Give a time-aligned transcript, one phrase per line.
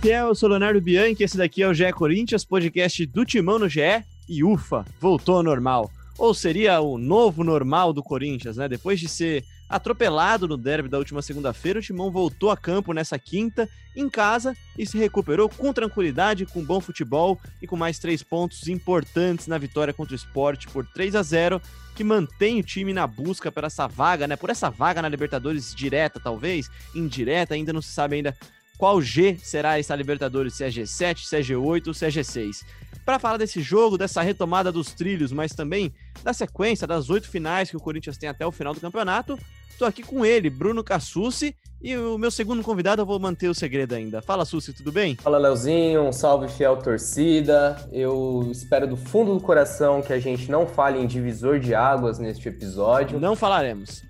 [0.00, 3.68] Fiel, eu sou Leonardo Bianchi, esse daqui é o GE Corinthians, podcast do Timão no
[3.68, 5.90] GE e ufa, voltou ao normal.
[6.16, 8.66] Ou seria o novo normal do Corinthians, né?
[8.66, 13.18] Depois de ser atropelado no derby da última segunda-feira, o Timão voltou a campo nessa
[13.18, 18.22] quinta, em casa, e se recuperou com tranquilidade, com bom futebol e com mais três
[18.22, 21.60] pontos importantes na vitória contra o Sport por 3 a 0
[21.94, 24.34] que mantém o time na busca por essa vaga, né?
[24.34, 28.34] Por essa vaga na Libertadores direta, talvez, indireta, ainda não se sabe ainda
[28.80, 32.64] qual G será essa Libertadores, se é G7, se é G8 ou se é G6.
[33.04, 35.92] Para falar desse jogo, dessa retomada dos trilhos, mas também
[36.24, 39.38] da sequência das oito finais que o Corinthians tem até o final do campeonato,
[39.78, 43.54] tô aqui com ele, Bruno Cassucci, e o meu segundo convidado eu vou manter o
[43.54, 44.22] segredo ainda.
[44.22, 45.14] Fala, Sussi, tudo bem?
[45.16, 47.86] Fala, Leozinho, um salve fiel torcida.
[47.92, 52.18] Eu espero do fundo do coração que a gente não fale em divisor de águas
[52.18, 53.20] neste episódio.
[53.20, 54.02] Não falaremos.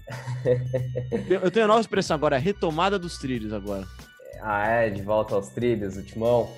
[1.28, 3.84] eu tenho a nova expressão agora, retomada dos trilhos agora.
[4.42, 6.48] Ah, é, de volta aos trilhos, o Timão.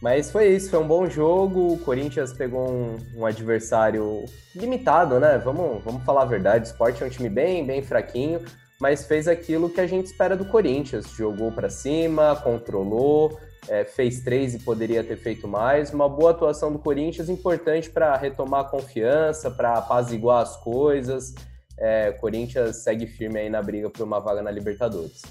[0.00, 1.72] Mas foi isso, foi um bom jogo.
[1.72, 4.24] O Corinthians pegou um, um, adversário
[4.54, 5.38] limitado, né?
[5.38, 6.64] Vamos, vamos falar a verdade.
[6.64, 8.44] O Sport é um time bem, bem fraquinho,
[8.80, 11.10] mas fez aquilo que a gente espera do Corinthians.
[11.10, 13.38] Jogou para cima, controlou,
[13.68, 15.92] é, fez três e poderia ter feito mais.
[15.92, 21.34] Uma boa atuação do Corinthians, importante para retomar a confiança, para apaziguar as coisas.
[21.78, 25.22] É, Corinthians segue firme aí na briga por uma vaga na Libertadores.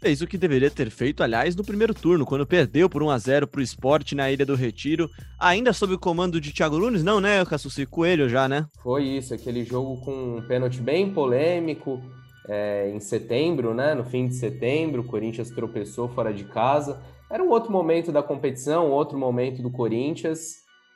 [0.00, 3.18] Fez o que deveria ter feito, aliás, no primeiro turno, quando perdeu por 1 a
[3.18, 7.04] 0 para o esporte na Ilha do Retiro, ainda sob o comando de Thiago Nunes,
[7.04, 7.84] não, né, Cassucci?
[7.84, 8.64] Coelho já, né?
[8.82, 12.00] Foi isso, aquele jogo com um pênalti bem polêmico,
[12.48, 17.02] é, em setembro, né, no fim de setembro, o Corinthians tropeçou fora de casa.
[17.30, 20.54] Era um outro momento da competição, outro momento do Corinthians,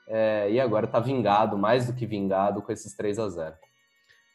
[0.08, 3.54] é, e agora tá vingado, mais do que vingado, com esses 3 a 0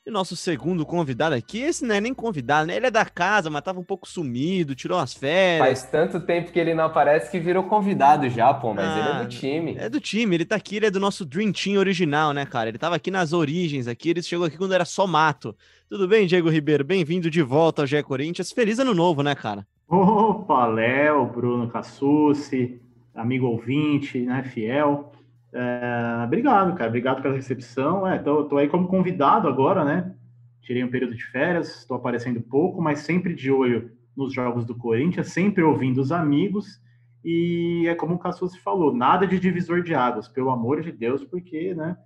[0.10, 2.76] e nosso segundo convidado aqui, esse não é nem convidado, né?
[2.76, 5.66] Ele é da casa, mas tava um pouco sumido, tirou as férias.
[5.66, 9.10] Faz tanto tempo que ele não aparece que virou convidado já, pô, mas ah, ele
[9.10, 9.76] é do time.
[9.78, 12.70] É do time, ele tá aqui, ele é do nosso Dream Team original, né, cara?
[12.70, 15.56] Ele tava aqui nas origens aqui, ele chegou aqui quando era só mato.
[15.88, 16.84] Tudo bem, Diego Ribeiro?
[16.84, 18.52] Bem-vindo de volta ao GE Corinthians.
[18.52, 19.66] Feliz ano novo, né, cara?
[19.88, 22.80] Opa, Léo, Bruno Cassucci,
[23.14, 25.12] amigo ouvinte, né, fiel.
[25.52, 26.90] É, obrigado, cara.
[26.90, 28.08] Obrigado pela recepção.
[28.08, 30.16] É, tô, tô, aí como convidado agora, né?
[30.62, 34.76] Tirei um período de férias, estou aparecendo pouco, mas sempre de olho nos jogos do
[34.76, 36.82] Corinthians, sempre ouvindo os amigos.
[37.24, 41.24] E é como o Cassus falou, nada de divisor de águas, pelo amor de Deus,
[41.24, 41.98] porque, né?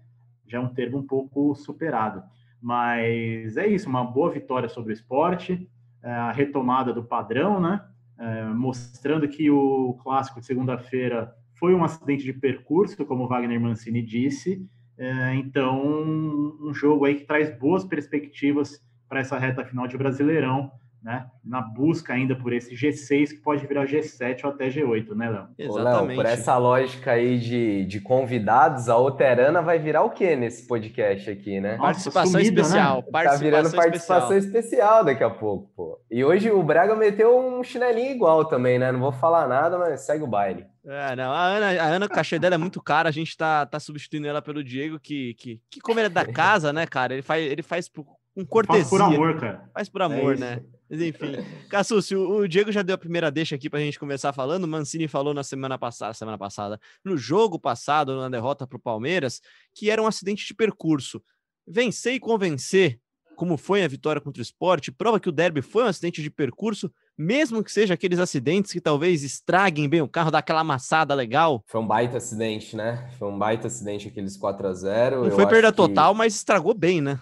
[0.48, 2.24] Já é um termo um pouco superado.
[2.62, 5.70] Mas é isso, uma boa vitória sobre o esporte,
[6.02, 7.84] é, a retomada do padrão, né?
[8.18, 14.02] É, mostrando que o clássico de segunda-feira foi um acidente de percurso, como Wagner Mancini
[14.02, 14.68] disse.
[14.98, 20.70] É, então, um jogo aí que traz boas perspectivas para essa reta final de Brasileirão,
[21.04, 21.26] né?
[21.44, 25.48] Na busca ainda por esse G6 que pode virar G7 ou até G8, né, Léo?
[25.58, 26.08] Exatamente.
[26.08, 30.66] Léo, por essa lógica aí de, de convidados, a Oterana vai virar o quê nesse
[30.66, 31.76] podcast aqui, né?
[31.78, 32.98] participação sumida, especial.
[32.98, 33.04] Né?
[33.12, 34.64] Participação tá virando participação especial.
[34.64, 36.00] especial daqui a pouco, pô.
[36.10, 38.92] E hoje o Braga meteu um chinelinho igual também, né?
[38.92, 40.66] Não vou falar nada, mas segue o baile.
[40.86, 43.66] É, não, a Ana, a Ana, o cachê dela é muito caro, a gente tá,
[43.66, 47.14] tá substituindo ela pelo Diego, que, que, que como ele é da casa, né, cara,
[47.14, 48.06] ele faz, ele faz por,
[48.36, 48.84] com cortesia.
[48.84, 49.70] Faz por amor, cara.
[49.74, 50.62] Faz por amor, é né?
[50.94, 51.44] Mas enfim.
[51.70, 54.66] Cassucci, o, o Diego já deu a primeira deixa aqui pra gente começar falando.
[54.66, 59.42] O Mancini falou na semana passada, semana passada, no jogo passado, na derrota pro Palmeiras,
[59.74, 61.20] que era um acidente de percurso.
[61.68, 63.00] Vencer e convencer,
[63.36, 66.30] como foi a vitória contra o esporte, prova que o derby foi um acidente de
[66.30, 71.16] percurso, mesmo que seja aqueles acidentes que talvez estraguem bem o carro, dá aquela amassada
[71.16, 71.64] legal.
[71.66, 73.10] Foi um baita acidente, né?
[73.18, 75.78] Foi um baita acidente aqueles 4 a 0 Não Eu foi perda que...
[75.78, 77.20] total, mas estragou bem, né?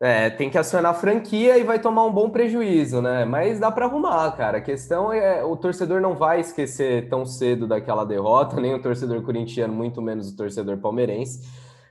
[0.00, 3.24] É, tem que acionar a franquia e vai tomar um bom prejuízo, né?
[3.24, 4.58] Mas dá para arrumar, cara.
[4.58, 9.22] A questão é o torcedor não vai esquecer tão cedo daquela derrota, nem o torcedor
[9.22, 11.48] corintiano, muito menos o torcedor palmeirense.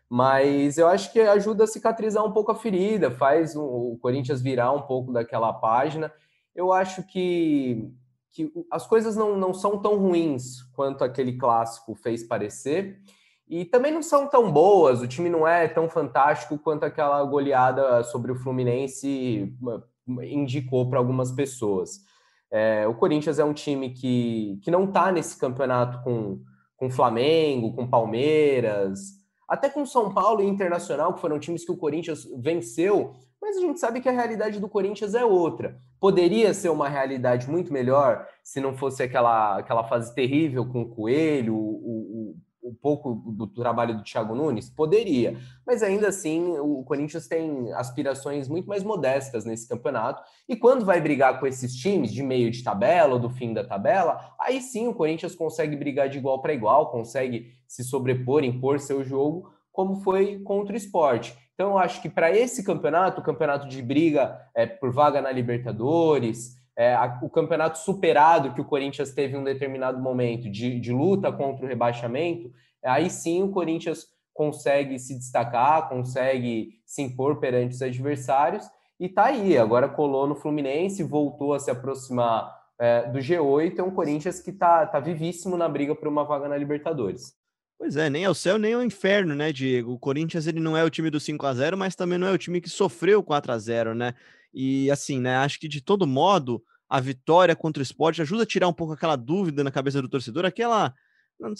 [0.09, 4.71] Mas eu acho que ajuda a cicatrizar um pouco a ferida, faz o Corinthians virar
[4.71, 6.09] um pouco daquela página.
[6.55, 7.91] Eu acho que,
[8.31, 13.01] que as coisas não, não são tão ruins quanto aquele clássico fez parecer.
[13.49, 18.03] E também não são tão boas, o time não é tão fantástico quanto aquela goleada
[18.03, 19.53] sobre o Fluminense
[20.23, 22.01] indicou para algumas pessoas.
[22.51, 26.41] É, o Corinthians é um time que, que não está nesse campeonato com,
[26.75, 29.17] com Flamengo, com Palmeiras,
[29.47, 33.61] até com São Paulo e Internacional, que foram times que o Corinthians venceu, mas a
[33.61, 35.79] gente sabe que a realidade do Corinthians é outra.
[35.99, 40.89] Poderia ser uma realidade muito melhor se não fosse aquela, aquela fase terrível com o
[40.89, 42.35] Coelho, o,
[42.67, 44.69] um pouco do trabalho do Thiago Nunes?
[44.69, 50.21] Poderia, mas ainda assim o Corinthians tem aspirações muito mais modestas nesse campeonato.
[50.47, 53.63] E quando vai brigar com esses times de meio de tabela ou do fim da
[53.63, 58.79] tabela, aí sim o Corinthians consegue brigar de igual para igual, consegue se sobrepor, impor
[58.79, 61.37] seu jogo, como foi contra o esporte.
[61.53, 65.31] Então, eu acho que para esse campeonato, o campeonato de briga é, por vaga na
[65.31, 70.79] Libertadores, é, a, o campeonato superado que o Corinthians teve em um determinado momento de,
[70.79, 72.51] de luta contra o rebaixamento,
[72.85, 78.69] aí sim o Corinthians consegue se destacar, consegue se impor perante os adversários
[78.99, 79.57] e tá aí.
[79.57, 83.79] Agora colou no Fluminense, voltou a se aproximar é, do G8.
[83.79, 87.33] É um Corinthians que tá, tá vivíssimo na briga por uma vaga na Libertadores.
[87.79, 89.93] Pois é, nem ao céu nem ao inferno, né, Diego?
[89.93, 92.31] O Corinthians ele não é o time do 5 a 0 mas também não é
[92.31, 94.13] o time que sofreu 4 a 0 né?
[94.53, 95.37] E assim, né?
[95.37, 98.93] Acho que de todo modo a vitória contra o esporte ajuda a tirar um pouco
[98.93, 100.93] aquela dúvida na cabeça do torcedor, aquela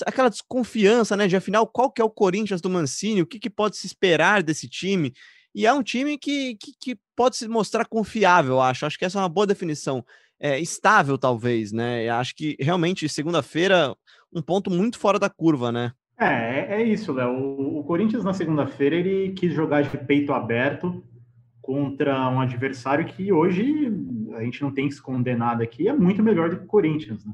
[0.06, 1.28] aquela desconfiança, né?
[1.28, 4.42] De afinal, qual que é o Corinthians do Mancini, o que, que pode se esperar
[4.42, 5.13] desse time?
[5.54, 8.86] E é um time que, que, que pode se mostrar confiável, acho.
[8.86, 10.04] Acho que essa é uma boa definição.
[10.40, 12.07] É, estável, talvez, né?
[12.10, 13.95] Acho que realmente segunda-feira,
[14.31, 15.92] um ponto muito fora da curva, né?
[16.19, 17.31] É, é, é isso, Léo.
[17.31, 21.04] O, o Corinthians na segunda-feira ele quis jogar de peito aberto,
[21.68, 23.92] contra um adversário que hoje
[24.38, 27.25] a gente não tem que esconder nada aqui, é muito melhor do que o Corinthians.
[27.25, 27.34] Né?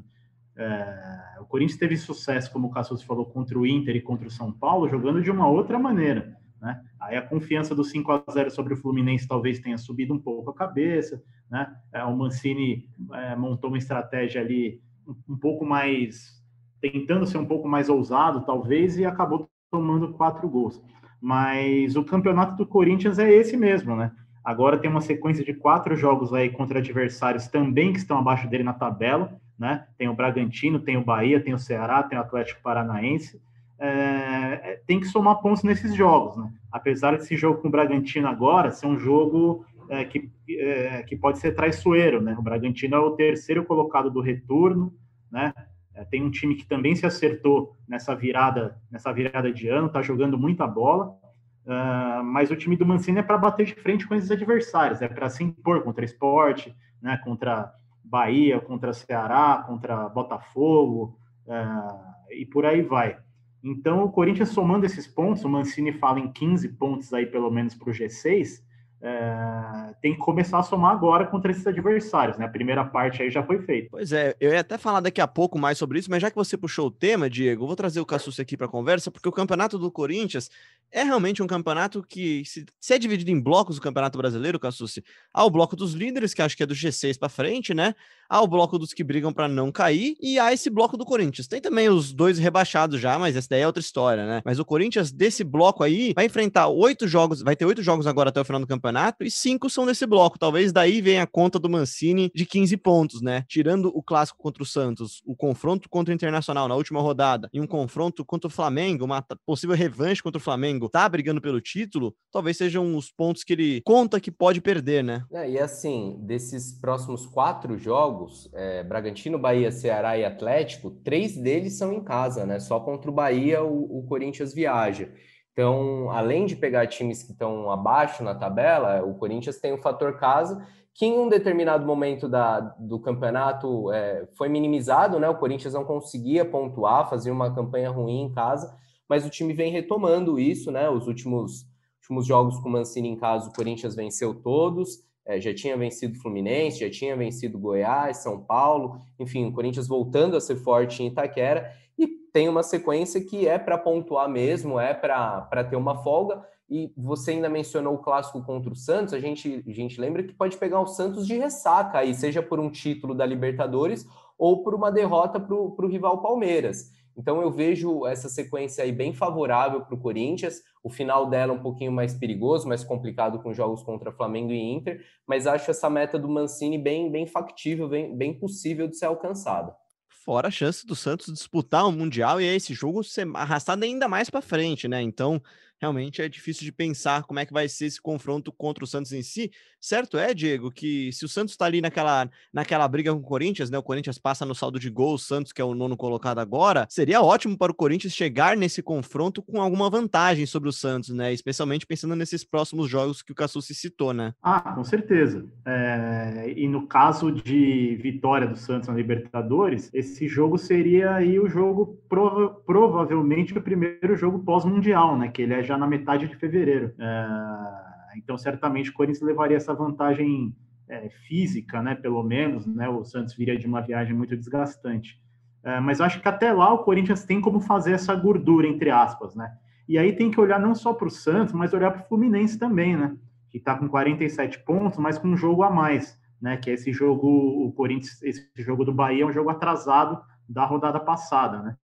[0.56, 4.30] É, o Corinthians teve sucesso, como o Cassus falou, contra o Inter e contra o
[4.32, 6.36] São Paulo, jogando de uma outra maneira.
[6.60, 6.82] Né?
[7.00, 10.50] Aí a confiança do 5 a 0 sobre o Fluminense talvez tenha subido um pouco
[10.50, 11.22] a cabeça.
[11.48, 11.72] Né?
[11.92, 16.42] É, o Mancini é, montou uma estratégia ali um, um pouco mais,
[16.80, 20.82] tentando ser um pouco mais ousado, talvez, e acabou tomando quatro gols.
[21.20, 24.10] Mas o campeonato do Corinthians é esse mesmo, né?
[24.44, 28.62] Agora tem uma sequência de quatro jogos aí contra adversários também que estão abaixo dele
[28.62, 29.86] na tabela, né?
[29.96, 33.40] Tem o Bragantino, tem o Bahia, tem o Ceará, tem o Atlético Paranaense.
[33.78, 36.52] É, é tem que somar pontos nesses jogos, né?
[36.70, 41.38] Apesar desse jogo com o Bragantino agora ser um jogo é, que, é, que pode
[41.38, 42.36] ser traiçoeiro, né?
[42.38, 44.92] O Bragantino é o terceiro colocado do retorno,
[45.30, 45.54] né?
[45.94, 50.02] É, tem um time que também se acertou nessa virada, nessa virada de ano, tá
[50.02, 51.16] jogando muita bola.
[51.66, 55.08] Uh, mas o time do Mancini é para bater de frente com esses adversários, é
[55.08, 57.72] para se impor contra esporte, né, contra
[58.04, 63.18] Bahia, contra Ceará, contra Botafogo, uh, e por aí vai.
[63.62, 67.74] Então, o Corinthians somando esses pontos, o Mancini fala em 15 pontos aí, pelo menos,
[67.74, 68.62] para o G6,
[69.06, 72.46] é, tem que começar a somar agora contra esses adversários, né?
[72.46, 73.88] A primeira parte aí já foi feita.
[73.90, 76.36] Pois é, eu ia até falar daqui a pouco mais sobre isso, mas já que
[76.36, 79.32] você puxou o tema, Diego, eu vou trazer o Cassus aqui para conversa, porque o
[79.32, 80.50] campeonato do Corinthians
[80.90, 84.98] é realmente um campeonato que se, se é dividido em blocos o Campeonato Brasileiro, Cassus.
[85.34, 87.94] Há o bloco dos líderes, que acho que é do G6 para frente, né?
[88.34, 91.46] Há o bloco dos que brigam para não cair e há esse bloco do Corinthians.
[91.46, 94.42] Tem também os dois rebaixados já, mas essa daí é outra história, né?
[94.44, 98.30] Mas o Corinthians desse bloco aí vai enfrentar oito jogos, vai ter oito jogos agora
[98.30, 100.36] até o final do campeonato e cinco são nesse bloco.
[100.36, 103.44] Talvez daí venha a conta do Mancini de 15 pontos, né?
[103.46, 107.60] Tirando o clássico contra o Santos, o confronto contra o Internacional na última rodada e
[107.60, 112.12] um confronto contra o Flamengo, uma possível revanche contra o Flamengo, tá brigando pelo título,
[112.32, 115.24] talvez sejam os pontos que ele conta que pode perder, né?
[115.32, 121.36] É, e assim, desses próximos quatro jogos jogos, é, Bragantino, Bahia, Ceará e Atlético, três
[121.36, 122.58] deles são em casa, né?
[122.58, 125.12] Só contra o Bahia o, o Corinthians viaja.
[125.52, 130.18] Então, além de pegar times que estão abaixo na tabela, o Corinthians tem o fator
[130.18, 135.28] casa, que em um determinado momento da, do campeonato é, foi minimizado, né?
[135.28, 138.74] O Corinthians não conseguia pontuar, fazia uma campanha ruim em casa,
[139.08, 140.88] mas o time vem retomando isso, né?
[140.88, 141.66] Os últimos,
[142.00, 146.18] últimos jogos com o Mancini em casa, o Corinthians venceu todos é, já tinha vencido
[146.18, 151.06] Fluminense, já tinha vencido Goiás, São Paulo, enfim, o Corinthians voltando a ser forte em
[151.06, 156.44] Itaquera e tem uma sequência que é para pontuar mesmo, é para ter uma folga.
[156.68, 160.32] E você ainda mencionou o clássico contra o Santos, a gente, a gente lembra que
[160.32, 164.06] pode pegar o Santos de ressaca aí, seja por um título da Libertadores
[164.38, 166.90] ou por uma derrota para o rival Palmeiras.
[167.16, 170.62] Então eu vejo essa sequência aí bem favorável para o Corinthians.
[170.82, 175.04] O final dela um pouquinho mais perigoso, mais complicado com jogos contra Flamengo e Inter,
[175.26, 179.74] mas acho essa meta do Mancini bem, bem factível, bem, bem possível de ser alcançada.
[180.08, 184.08] Fora a chance do Santos disputar o um Mundial e esse jogo ser arrastado ainda
[184.08, 185.02] mais para frente, né?
[185.02, 185.40] Então,
[185.84, 189.12] realmente é difícil de pensar como é que vai ser esse confronto contra o Santos
[189.12, 189.50] em si.
[189.78, 193.68] Certo é, Diego, que se o Santos está ali naquela, naquela briga com o Corinthians,
[193.68, 193.76] né?
[193.76, 196.86] O Corinthians passa no saldo de gol, o Santos, que é o nono colocado agora,
[196.88, 201.32] seria ótimo para o Corinthians chegar nesse confronto com alguma vantagem sobre o Santos, né?
[201.34, 204.32] Especialmente pensando nesses próximos jogos que o Cassucci citou, né?
[204.42, 205.44] Ah, com certeza.
[205.66, 206.54] É...
[206.56, 212.00] E no caso de vitória do Santos na Libertadores, esse jogo seria aí o jogo
[212.08, 212.48] prova...
[212.64, 215.28] provavelmente o primeiro jogo pós-mundial, né?
[215.28, 216.94] Que ele é já na metade de fevereiro.
[216.98, 220.54] É, então, certamente, o Corinthians levaria essa vantagem
[220.88, 225.22] é, física, né, pelo menos, né, o Santos viria de uma viagem muito desgastante.
[225.62, 228.90] É, mas eu acho que até lá o Corinthians tem como fazer essa gordura, entre
[228.90, 229.56] aspas, né?
[229.88, 232.58] E aí tem que olhar não só para o Santos, mas olhar para o Fluminense
[232.58, 233.16] também, né?
[233.50, 236.58] Que está com 47 pontos, mas com um jogo a mais, né?
[236.58, 237.28] Que é esse jogo,
[237.66, 241.76] o Corinthians, esse jogo do Bahia é um jogo atrasado da rodada passada, né?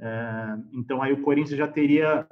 [0.00, 2.26] É, então aí o Corinthians já teria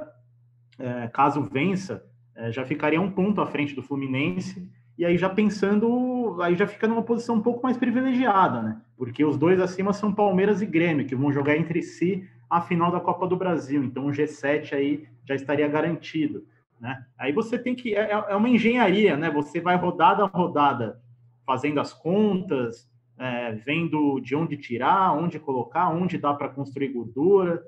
[0.79, 2.05] é, caso vença,
[2.35, 6.67] é, já ficaria um ponto à frente do Fluminense, e aí já pensando, aí já
[6.67, 8.81] fica numa posição um pouco mais privilegiada, né?
[8.97, 12.91] Porque os dois acima são Palmeiras e Grêmio, que vão jogar entre si a final
[12.91, 16.47] da Copa do Brasil, então o G7 aí já estaria garantido,
[16.81, 17.05] né?
[17.19, 19.31] Aí você tem que, é, é uma engenharia, né?
[19.31, 21.01] Você vai rodada a rodada
[21.45, 27.63] fazendo as contas, é, vendo de onde tirar, onde colocar, onde dá para construir gordura,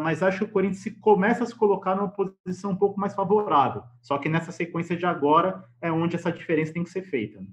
[0.00, 3.82] mas acho que o Corinthians começa a se colocar numa posição um pouco mais favorável.
[4.00, 7.40] Só que nessa sequência de agora é onde essa diferença tem que ser feita.
[7.40, 7.46] Né?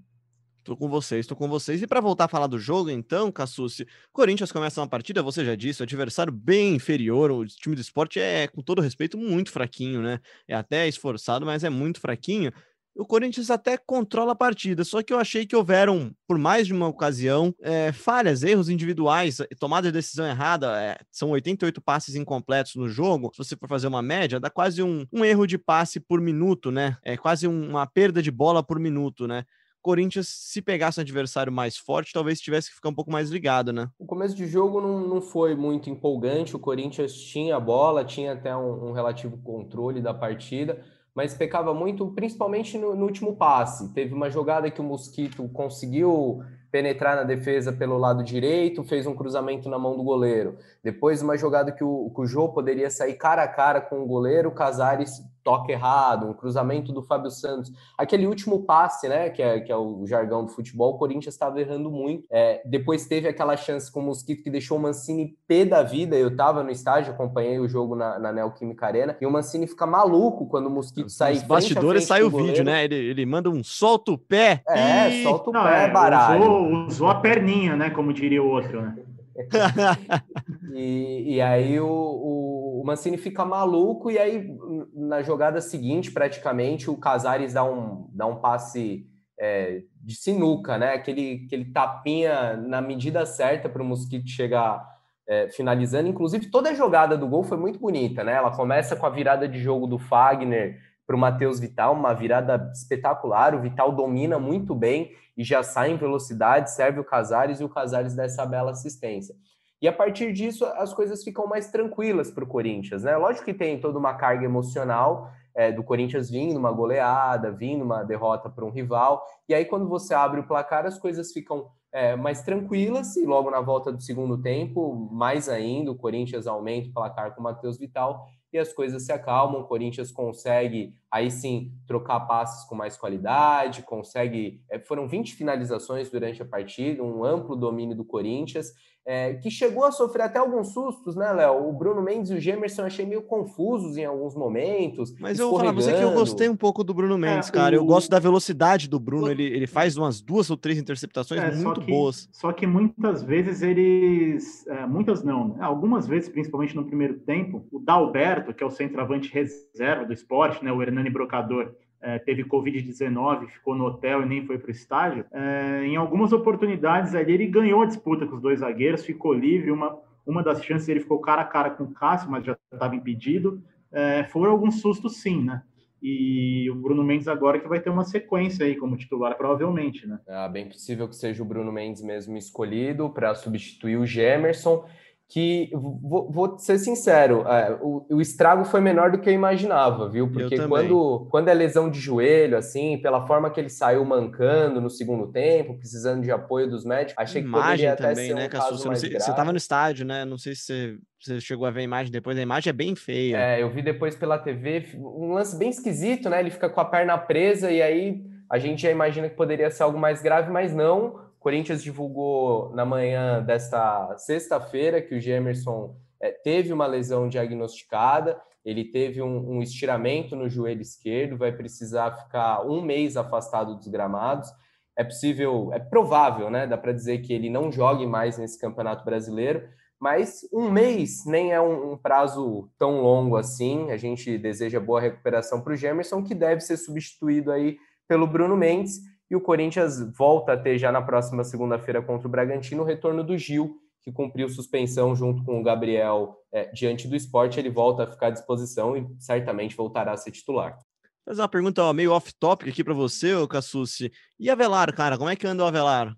[0.63, 1.81] Tô com vocês, tô com vocês.
[1.81, 5.55] E para voltar a falar do jogo, então, Cassucci, Corinthians começa uma partida, você já
[5.55, 7.31] disse, o adversário bem inferior.
[7.31, 10.19] O time do esporte é, com todo respeito, muito fraquinho, né?
[10.47, 12.51] É até esforçado, mas é muito fraquinho
[12.95, 16.73] o Corinthians até controla a partida, só que eu achei que houveram, por mais de
[16.73, 20.81] uma ocasião, é, falhas, erros individuais, tomada de decisão errada.
[20.81, 23.31] É, são 88 passes incompletos no jogo.
[23.33, 26.71] Se você for fazer uma média, dá quase um, um erro de passe por minuto,
[26.71, 26.97] né?
[27.03, 29.45] É quase um, uma perda de bola por minuto, né?
[29.81, 33.71] Corinthians, se pegasse um adversário mais forte, talvez tivesse que ficar um pouco mais ligado,
[33.71, 33.89] né?
[33.97, 36.53] O começo de jogo não, não foi muito empolgante.
[36.53, 40.83] O Corinthians tinha a bola, tinha até um, um relativo controle da partida
[41.15, 43.93] mas pecava muito, principalmente no, no, último passe.
[43.93, 49.15] Teve uma jogada que o Mosquito conseguiu penetrar na defesa pelo lado direito, fez um
[49.15, 50.57] cruzamento na mão do goleiro.
[50.83, 54.05] Depois, uma jogada que o, que o Jô poderia sair cara a cara com o
[54.05, 57.71] goleiro, o Casares toque errado, um cruzamento do Fábio Santos.
[57.97, 61.59] Aquele último passe, né, que é, que é o jargão do futebol, o Corinthians estava
[61.59, 62.25] errando muito.
[62.31, 66.15] É, depois teve aquela chance com o Mosquito que deixou o Mancini pé da vida.
[66.15, 69.85] Eu estava no estádio, acompanhei o jogo na, na Neoquímica Arena, e o Mancini fica
[69.85, 71.33] maluco quando o Mosquito sai.
[71.33, 72.83] Os bastidores sai o vídeo, né?
[72.83, 74.61] Ele, ele manda um solta o pé.
[74.67, 75.23] É, e...
[75.23, 76.41] solta o Não, pé, é, baralho.
[76.41, 77.89] Usou, usou a perninha, né?
[77.89, 78.95] Como diria o outro, né?
[80.75, 82.48] e, e aí o, o, o,
[82.89, 84.47] Mancini fica maluco, e aí
[84.93, 89.07] na jogada seguinte, praticamente, o Casares dá um, dá um passe
[89.39, 90.93] é, de sinuca, né?
[90.93, 94.85] Aquele, aquele tapinha na medida certa para o Mosquito chegar
[95.27, 96.09] é, finalizando.
[96.09, 98.33] Inclusive, toda a jogada do gol foi muito bonita, né?
[98.33, 102.71] Ela começa com a virada de jogo do Fagner para o Matheus Vital, uma virada
[102.73, 103.55] espetacular.
[103.55, 107.69] O Vital domina muito bem e já sai em velocidade, serve o Casares e o
[107.69, 109.33] Casares dá essa bela assistência.
[109.81, 113.15] E a partir disso, as coisas ficam mais tranquilas para o Corinthians, né?
[113.15, 118.03] Lógico que tem toda uma carga emocional é, do Corinthians vindo uma goleada, vindo uma
[118.03, 122.15] derrota para um rival, e aí quando você abre o placar, as coisas ficam é,
[122.15, 126.93] mais tranquilas, e logo na volta do segundo tempo, mais ainda, o Corinthians aumenta o
[126.93, 129.61] placar com o Matheus Vital, e as coisas se acalmam.
[129.61, 134.61] O Corinthians consegue aí sim trocar passes com mais qualidade, consegue.
[134.69, 138.73] É, foram 20 finalizações durante a partida, um amplo domínio do Corinthians
[139.09, 141.67] é, que chegou a sofrer até alguns sustos, né, Léo?
[141.67, 145.11] O Bruno Mendes e o Gemerson eu achei meio confusos em alguns momentos.
[145.19, 147.75] Mas eu vou falar você que eu gostei um pouco do Bruno Mendes, é, cara.
[147.75, 147.79] O...
[147.79, 149.31] Eu gosto da velocidade do Bruno.
[149.31, 152.29] Ele, ele faz umas duas ou três interceptações é, muito só que, boas.
[152.31, 154.67] Só que muitas vezes eles.
[154.67, 155.57] É, muitas não, né?
[155.59, 160.63] Algumas vezes, principalmente no primeiro tempo, o Dalberto, que é o centroavante reserva do esporte,
[160.63, 160.71] né?
[160.71, 165.25] O Hernani Brocador é, teve Covid-19, ficou no hotel e nem foi para o estádio,
[165.31, 169.71] é, em algumas oportunidades ali ele ganhou a disputa com os dois zagueiros, ficou livre,
[169.71, 172.95] uma, uma das chances ele ficou cara a cara com o Cássio, mas já estava
[172.95, 173.61] impedido.
[173.91, 175.63] É, foram alguns sustos sim, né?
[176.01, 180.19] E o Bruno Mendes agora que vai ter uma sequência aí como titular, provavelmente, né?
[180.25, 184.85] É bem possível que seja o Bruno Mendes mesmo escolhido para substituir o Gemerson
[185.29, 190.09] que, vou, vou ser sincero, é, o, o, estrago foi menor do que eu imaginava,
[190.09, 190.27] viu?
[190.31, 194.89] Porque quando, quando é lesão de joelho, assim, pela forma que ele saiu mancando no
[194.89, 198.49] segundo tempo, precisando de apoio dos médicos, achei que poderia também, até ser né, um
[198.49, 200.25] caso mais você, você tava no estádio, né?
[200.25, 202.95] Não sei se você, você chegou a ver a imagem depois, a imagem é bem
[202.95, 203.37] feia.
[203.37, 206.39] É, eu vi depois pela TV, um lance bem esquisito, né?
[206.39, 208.19] Ele fica com a perna presa e aí
[208.51, 212.85] a gente já imagina que poderia ser algo mais grave, mas não Corinthians divulgou na
[212.85, 219.61] manhã desta sexta-feira que o Gemerson é, teve uma lesão diagnosticada, ele teve um, um,
[219.61, 224.49] estiramento no joelho esquerdo, vai precisar ficar um mês afastado dos gramados.
[224.97, 226.67] É possível, é provável, né?
[226.67, 229.65] Dá para dizer que ele não jogue mais nesse campeonato brasileiro,
[229.97, 233.91] mas um mês nem é um, um prazo tão longo assim.
[233.91, 237.77] A gente deseja boa recuperação para o Gemerson, que deve ser substituído aí
[238.09, 242.31] pelo Bruno Mendes e o Corinthians volta a ter já na próxima segunda-feira contra o
[242.31, 247.15] Bragantino o retorno do Gil, que cumpriu suspensão junto com o Gabriel é, diante do
[247.15, 247.59] esporte.
[247.59, 250.77] Ele volta a ficar à disposição e certamente voltará a ser titular.
[251.25, 254.11] Fazer uma pergunta ó, meio off-topic aqui para você, Cassucci.
[254.39, 256.15] E Avelar, cara, como é que anda o Avelar?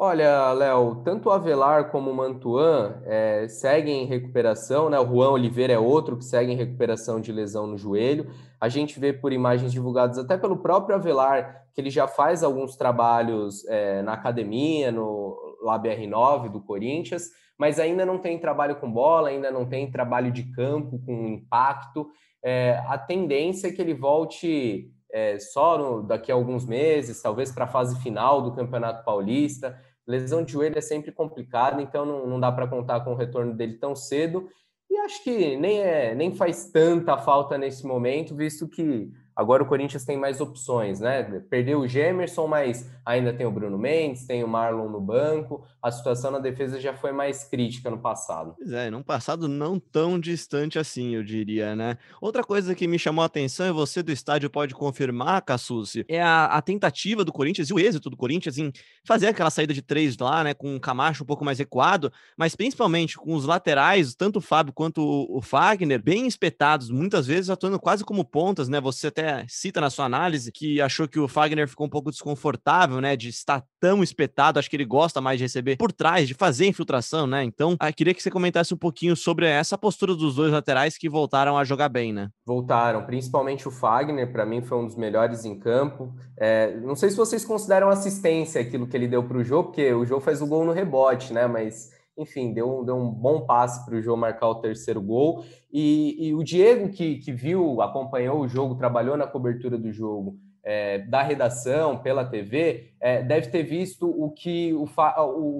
[0.00, 4.96] Olha, Léo, tanto o Avelar como o Mantuan é, seguem em recuperação, né?
[5.00, 8.30] O Juan Oliveira é outro que segue em recuperação de lesão no joelho.
[8.60, 12.76] A gente vê por imagens divulgadas até pelo próprio Avelar que ele já faz alguns
[12.76, 18.88] trabalhos é, na academia, no Lab R9 do Corinthians, mas ainda não tem trabalho com
[18.88, 22.08] bola, ainda não tem trabalho de campo com impacto.
[22.40, 27.50] É, a tendência é que ele volte é, só no, daqui a alguns meses, talvez
[27.50, 29.76] para a fase final do Campeonato Paulista.
[30.08, 33.54] Lesão de joelho é sempre complicada, então não, não dá para contar com o retorno
[33.54, 34.48] dele tão cedo.
[34.90, 39.66] E acho que nem, é, nem faz tanta falta nesse momento, visto que Agora o
[39.66, 41.22] Corinthians tem mais opções, né?
[41.48, 45.64] Perdeu o Gemerson, mas ainda tem o Bruno Mendes, tem o Marlon no banco.
[45.80, 48.56] A situação na defesa já foi mais crítica no passado.
[48.58, 51.96] Pois é, num passado não tão distante assim, eu diria, né?
[52.20, 56.20] Outra coisa que me chamou a atenção, e você do estádio pode confirmar, Cassucci, é
[56.20, 58.72] a, a, tentativa do Corinthians e o êxito do Corinthians em
[59.06, 60.52] fazer aquela saída de três lá, né?
[60.52, 64.72] Com o Camacho um pouco mais recuado, mas principalmente com os laterais, tanto o Fábio
[64.72, 68.80] quanto o, o Fagner, bem espetados, muitas vezes atuando quase como pontas, né?
[68.80, 73.00] Você até cita na sua análise que achou que o Fagner ficou um pouco desconfortável,
[73.00, 74.58] né, de estar tão espetado.
[74.58, 77.44] Acho que ele gosta mais de receber por trás, de fazer infiltração, né?
[77.44, 81.08] Então, ah, queria que você comentasse um pouquinho sobre essa postura dos dois laterais que
[81.08, 82.28] voltaram a jogar bem, né?
[82.46, 86.14] Voltaram, principalmente o Fagner, para mim foi um dos melhores em campo.
[86.36, 89.92] É, não sei se vocês consideram assistência aquilo que ele deu para o jogo, porque
[89.92, 91.46] o jogo faz o gol no rebote, né?
[91.46, 95.44] Mas enfim, deu, deu um bom passe para o João marcar o terceiro gol.
[95.72, 100.36] E, e, o Diego, que, que viu, acompanhou o jogo, trabalhou na cobertura do jogo
[100.64, 104.86] é, da redação, pela TV, é, deve ter visto o que o,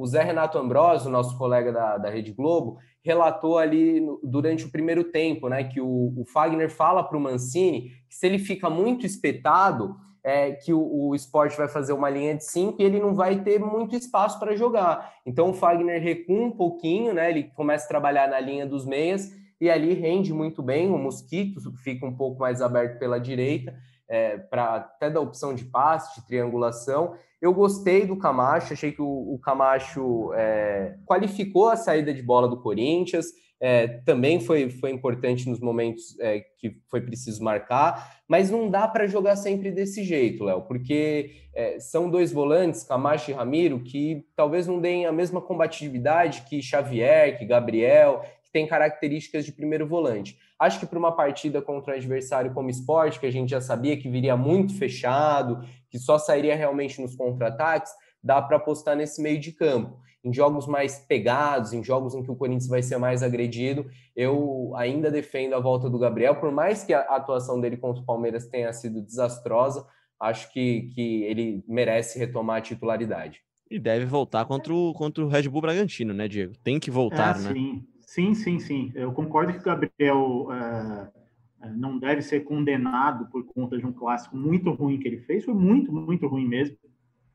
[0.03, 4.71] o Zé Renato Ambrosio, nosso colega da, da Rede Globo, relatou ali no, durante o
[4.71, 5.64] primeiro tempo, né?
[5.64, 10.52] Que o, o Fagner fala para o Mancini que se ele fica muito espetado, é,
[10.52, 13.59] que o, o esporte vai fazer uma linha de cinco e ele não vai ter
[13.59, 15.14] muito espaço para jogar.
[15.24, 17.31] Então o Fagner recua um pouquinho, né?
[17.31, 20.90] Ele começa a trabalhar na linha dos meias e ali rende muito bem.
[20.90, 23.74] O Mosquito fica um pouco mais aberto pela direita,
[24.09, 27.14] é, para até da opção de passe, de triangulação.
[27.40, 32.48] Eu gostei do Camacho, achei que o, o Camacho é, qualificou a saída de bola
[32.48, 33.26] do Corinthians
[33.61, 38.87] é, também foi, foi importante nos momentos é, que foi preciso marcar, mas não dá
[38.87, 44.25] para jogar sempre desse jeito, Léo, porque é, são dois volantes, Camacho e Ramiro, que
[44.37, 49.87] talvez não deem a mesma combatividade que Xavier, que Gabriel, que tem características de primeiro
[49.87, 50.38] volante.
[50.59, 53.97] Acho que para uma partida contra um adversário como esporte, que a gente já sabia
[53.97, 57.92] que viria muito fechado, que só sairia realmente nos contra-ataques,
[58.23, 62.31] dá para apostar nesse meio de campo em jogos mais pegados, em jogos em que
[62.31, 66.85] o Corinthians vai ser mais agredido, eu ainda defendo a volta do Gabriel, por mais
[66.85, 69.87] que a atuação dele contra o Palmeiras tenha sido desastrosa,
[70.20, 73.40] acho que, que ele merece retomar a titularidade.
[73.70, 76.54] E deve voltar contra o, contra o Red Bull Bragantino, né, Diego?
[76.64, 77.52] Tem que voltar, é, né?
[77.52, 78.92] Sim, sim, sim, sim.
[78.94, 84.37] Eu concordo que o Gabriel é, não deve ser condenado por conta de um clássico
[84.37, 85.44] muito ruim que ele fez.
[85.44, 86.76] Foi muito, muito ruim mesmo.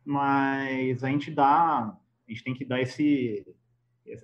[0.03, 1.95] Mas a gente dá
[2.27, 3.45] a gente tem que dar esse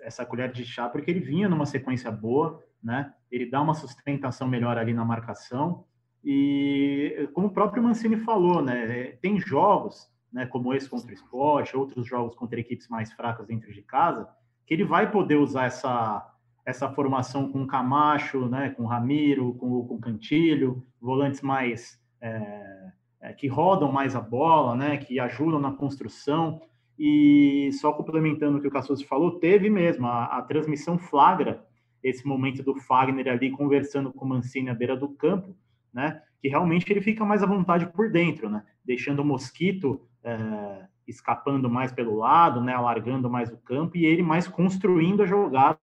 [0.01, 3.13] essa colher de chá porque ele vinha numa sequência boa, né?
[3.31, 5.85] Ele dá uma sustentação melhor ali na marcação
[6.23, 9.13] e como o próprio Mancini falou, né?
[9.21, 10.45] Tem jogos, né?
[10.45, 14.27] Como esse contra o Sport, outros jogos contra equipes mais fracas dentro de casa,
[14.65, 16.25] que ele vai poder usar essa
[16.65, 18.69] essa formação com Camacho, né?
[18.71, 24.97] Com Ramiro, com, com Cantilho, volantes mais é, é, que rodam mais a bola, né?
[24.97, 26.61] Que ajudam na construção
[26.99, 31.65] E só complementando o que o Cassus falou, teve mesmo, a, a, transmissão flagra
[32.03, 35.55] esse momento do Fagner ali conversando com o Mancini à beira do campo,
[35.93, 36.21] né?
[36.41, 38.65] Que realmente ele fica mais à vontade por dentro, né?
[38.83, 42.73] Deixando o Mosquito é, escapando mais pelo lado, né?
[42.73, 45.79] Alargando mais o campo e ele mais construindo a jogada,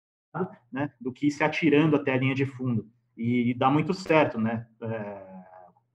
[0.72, 0.92] né?
[1.00, 2.88] Do que se atirando até a linha de fundo.
[3.16, 4.66] E, e dá muito certo, né?
[4.82, 5.44] É,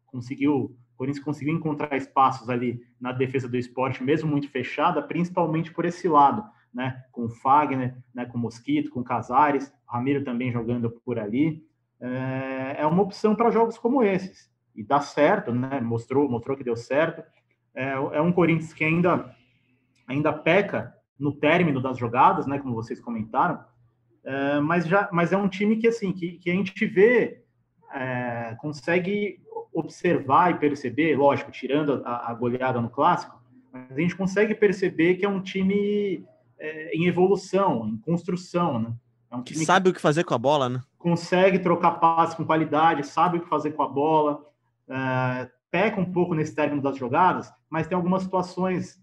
[0.07, 5.85] conseguiu Corinthians conseguiu encontrar espaços ali na defesa do esporte, mesmo muito fechada, principalmente por
[5.85, 7.05] esse lado, né?
[7.13, 8.27] Com o Fagner, né?
[8.27, 11.65] com o Mosquito, com o Casares, o Ramiro também jogando por ali.
[12.01, 14.51] É, é uma opção para jogos como esses.
[14.75, 15.81] E dá certo, né?
[15.81, 17.23] Mostrou, mostrou que deu certo.
[17.73, 19.33] É, é um Corinthians que ainda,
[20.07, 22.59] ainda peca no término das jogadas, né?
[22.59, 23.65] Como vocês comentaram.
[24.25, 27.45] É, mas, já, mas é um time que, assim, que, que a gente vê,
[27.95, 29.41] é, consegue
[29.79, 33.41] observar e perceber, lógico, tirando a, a, goleada no clássico,
[33.73, 36.25] mas a gente consegue perceber que é um time
[36.59, 38.93] é, em evolução, em construção, né?
[39.31, 40.81] É um que sabe o que fazer com a bola, né?
[40.99, 44.45] Consegue trocar passes com qualidade, sabe o que fazer com a bola,
[44.89, 48.99] é, peca um pouco nesse término das jogadas, mas tem algumas situações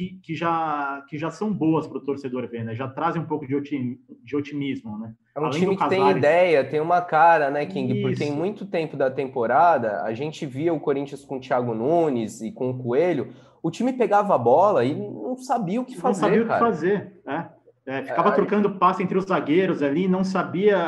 [0.00, 2.74] que, que, já, que já são boas para o torcedor ver, né?
[2.74, 5.12] Já trazem um pouco de, otim, de otimismo, né?
[5.36, 6.04] É um Além time que Casares...
[6.04, 7.92] tem ideia, tem uma cara, né, King?
[7.92, 8.02] Isso.
[8.02, 12.40] Porque em muito tempo da temporada, a gente via o Corinthians com o Thiago Nunes
[12.40, 13.28] e com o Coelho,
[13.62, 16.54] o time pegava a bola e não sabia o que fazer, Não sabia cara.
[16.54, 17.50] o que fazer, né?
[17.84, 20.78] É, ficava é, trocando passe entre os zagueiros ali, não sabia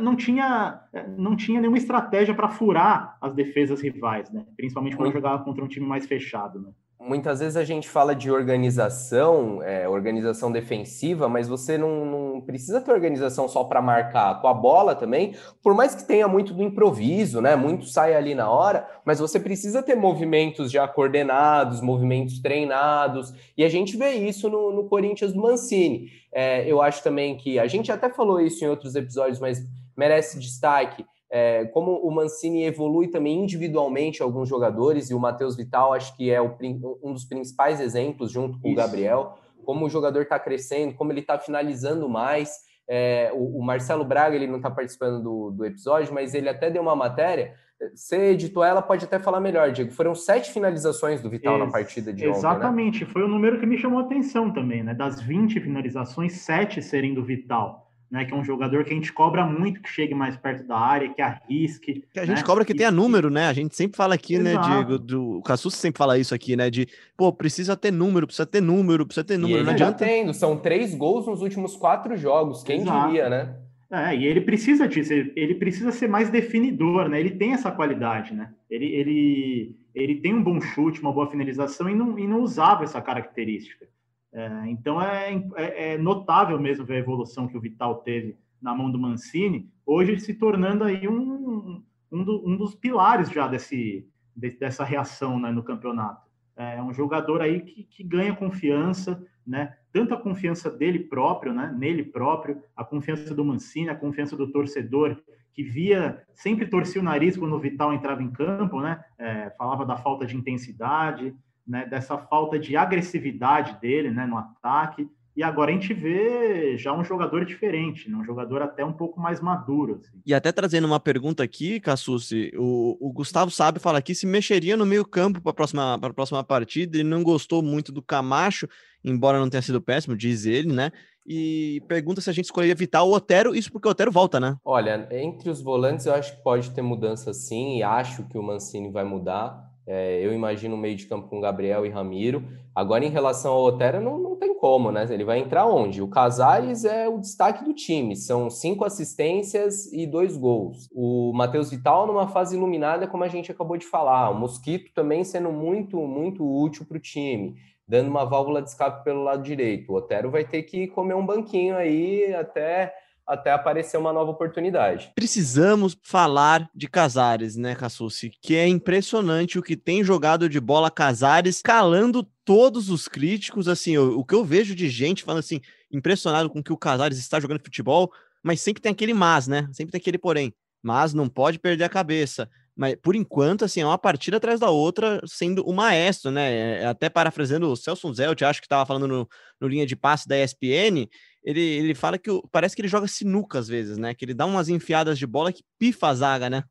[0.00, 0.80] não tinha,
[1.16, 4.44] não tinha nenhuma estratégia para furar as defesas rivais, né?
[4.56, 6.70] Principalmente quando jogava contra um time mais fechado, né?
[7.00, 12.80] Muitas vezes a gente fala de organização, é, organização defensiva, mas você não, não precisa
[12.80, 16.62] ter organização só para marcar com a bola também, por mais que tenha muito do
[16.62, 17.56] improviso, né?
[17.56, 23.64] Muito sai ali na hora, mas você precisa ter movimentos já coordenados, movimentos treinados, e
[23.64, 26.08] a gente vê isso no, no Corinthians Mancini.
[26.32, 30.38] É, eu acho também que a gente até falou isso em outros episódios, mas merece
[30.38, 36.16] destaque é, como o Mancini evolui também individualmente alguns jogadores, e o Matheus Vital acho
[36.16, 36.56] que é o,
[37.02, 38.76] um dos principais exemplos, junto com Isso.
[38.76, 42.68] o Gabriel, como o jogador está crescendo, como ele está finalizando mais.
[42.88, 46.68] É, o, o, Marcelo Braga ele não está participando do, do episódio, mas ele até
[46.68, 47.54] deu uma matéria.
[47.94, 49.92] Você editou ela, pode até falar melhor, Diego.
[49.92, 52.58] Foram sete finalizações do Vital Ex na partida de Exatamente, ontem, né?
[52.58, 54.92] Exatamente, foi o número que me chamou a atenção também, né?
[54.92, 58.24] Das 20 finalizações, sete serem do Vital né?
[58.24, 61.08] Que é um jogador que a gente cobra muito que chegue mais perto da área,
[61.08, 62.04] que arrisque.
[62.12, 62.44] Que a gente né?
[62.44, 63.46] cobra que tenha número, né?
[63.46, 64.68] A gente sempre fala aqui, né, Exato.
[64.68, 64.98] né, Diego?
[64.98, 66.68] Do, o Cassus sempre fala isso aqui, né?
[66.70, 69.60] De, pô, precisa ter número, precisa ter número, precisa ter número.
[69.60, 70.04] E não adianta.
[70.04, 73.06] tendo, são três gols nos últimos quatro jogos, quem Exato.
[73.06, 73.54] diria, né?
[73.92, 77.18] É, e ele precisa disso, ele precisa ser mais definidor, né?
[77.18, 78.52] Ele tem essa qualidade, né?
[78.70, 82.84] Ele, ele, ele tem um bom chute, uma boa finalização e não, e não usava
[82.84, 83.88] essa característica.
[84.32, 88.74] É, então é, é, é, notável mesmo ver a evolução que o Vital teve na
[88.74, 94.06] mão do Mancini, hoje se tornando aí um, um, do, um dos pilares já desse,
[94.36, 96.30] de, dessa reação né, no campeonato.
[96.56, 99.74] É um jogador aí que, que ganha confiança, né?
[99.90, 101.74] Tanto a confiança dele próprio, né?
[101.76, 105.16] Nele próprio, a confiança do Mancini, a confiança do torcedor
[105.54, 109.02] que via, sempre torcia o nariz quando o Vital entrava em campo, né?
[109.18, 111.34] É, falava da falta de intensidade,
[111.70, 115.08] né, dessa falta de agressividade dele né, no ataque.
[115.36, 119.20] E agora a gente vê já um jogador diferente, né, um jogador até um pouco
[119.20, 120.00] mais maduro.
[120.00, 120.20] Assim.
[120.26, 124.76] E até trazendo uma pergunta aqui, Cassucci, o, o Gustavo Sabe fala aqui se mexeria
[124.76, 128.68] no meio campo para a próxima, próxima partida, ele não gostou muito do Camacho,
[129.04, 130.90] embora não tenha sido péssimo, diz ele, né?
[131.24, 134.56] E pergunta se a gente escolheria evitar o Otero, isso porque o Otero volta, né?
[134.64, 138.42] Olha, entre os volantes eu acho que pode ter mudança sim, e acho que o
[138.42, 139.69] Mancini vai mudar.
[139.86, 142.44] É, eu imagino o meio de campo com Gabriel e Ramiro.
[142.74, 145.06] Agora, em relação ao Otero, não, não tem como, né?
[145.10, 146.00] Ele vai entrar onde?
[146.00, 148.14] O Casares é o destaque do time.
[148.14, 150.88] São cinco assistências e dois gols.
[150.92, 154.30] O Matheus Vital numa fase iluminada, como a gente acabou de falar.
[154.30, 157.56] O Mosquito também sendo muito, muito útil para o time.
[157.88, 159.90] Dando uma válvula de escape pelo lado direito.
[159.90, 162.94] O Otero vai ter que comer um banquinho aí até
[163.30, 165.12] até aparecer uma nova oportunidade.
[165.14, 168.32] Precisamos falar de Casares, né, Cassucci?
[168.42, 173.68] Que é impressionante o que tem jogado de bola Casares, calando todos os críticos.
[173.68, 175.60] Assim, o, o que eu vejo de gente falando assim,
[175.92, 178.10] impressionado com que o Casares está jogando futebol,
[178.42, 179.68] mas sempre tem aquele mas, né?
[179.72, 180.52] Sempre tem aquele porém.
[180.82, 182.50] Mas não pode perder a cabeça.
[182.76, 186.80] Mas por enquanto, assim, é uma partida atrás da outra, sendo o maestro, né?
[186.80, 189.28] É até parafraseando o Celso Zelt, acho que estava falando no,
[189.60, 191.06] no linha de passe da ESPN,
[191.42, 194.14] ele, ele fala que parece que ele joga sinuca às vezes, né?
[194.14, 196.64] Que ele dá umas enfiadas de bola que pifa a zaga, né?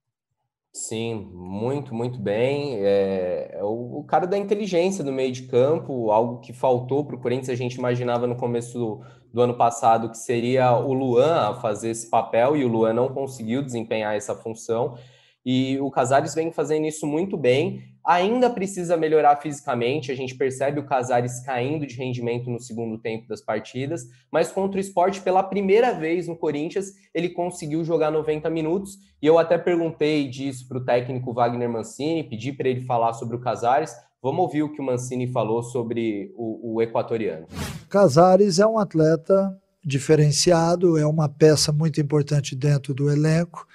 [0.71, 2.75] Sim, muito, muito bem.
[2.85, 7.15] É, é o, o, cara da inteligência do meio de campo, algo que faltou para
[7.15, 7.49] o Corinthians.
[7.49, 9.01] A gente imaginava no começo do,
[9.33, 13.09] do, ano passado que seria o Luan a fazer esse papel e o Luan não
[13.09, 14.95] conseguiu desempenhar essa função.
[15.43, 17.83] E o Casares vem fazendo isso muito bem.
[18.09, 23.27] Ainda precisa melhorar fisicamente, a gente percebe o Casares caindo de rendimento no segundo tempo
[23.27, 28.49] das partidas, mas contra o esporte, pela primeira vez no Corinthians, ele conseguiu jogar 90
[28.49, 28.97] minutos.
[29.21, 33.35] E eu até perguntei disso para o técnico Wagner Mancini, pedi para ele falar sobre
[33.35, 33.93] o Casares.
[34.23, 37.45] Vamos ouvir o que o Mancini falou sobre o, o equatoriano.
[37.91, 43.67] Casares é um atleta diferenciado, é uma peça muito importante dentro do elenco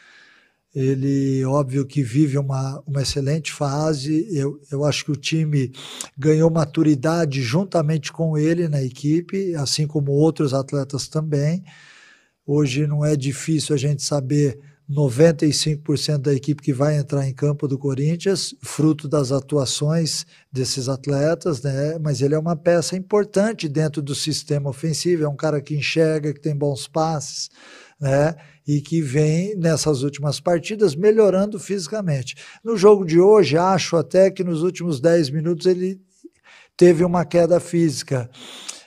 [0.75, 4.27] ele, óbvio que vive uma, uma excelente fase.
[4.37, 5.73] Eu, eu acho que o time
[6.19, 11.63] ganhou maturidade juntamente com ele na equipe, assim como outros atletas também.
[12.45, 14.59] Hoje não é difícil a gente saber
[14.91, 21.63] 95% da equipe que vai entrar em campo do Corinthians, fruto das atuações desses atletas,
[21.63, 21.99] né?
[21.99, 26.35] Mas ele é uma peça importante dentro do sistema ofensivo, é um cara que enxerga,
[26.35, 27.49] que tem bons passes,
[27.99, 28.35] né?
[28.67, 32.35] E que vem nessas últimas partidas melhorando fisicamente.
[32.63, 36.01] No jogo de hoje, acho até que nos últimos 10 minutos ele
[36.77, 38.31] teve uma queda física.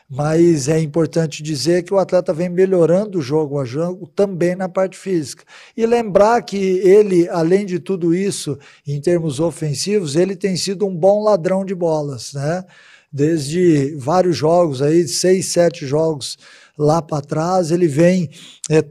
[0.10, 4.98] Mas é importante dizer que o atleta vem melhorando jogo a jogo também na parte
[4.98, 5.44] física.
[5.76, 10.96] E lembrar que ele, além de tudo isso, em termos ofensivos, ele tem sido um
[10.96, 12.64] bom ladrão de bolas, né?
[13.12, 16.38] Desde vários jogos aí, seis, sete jogos
[16.78, 18.30] lá para trás, ele vem
[18.70, 18.82] é,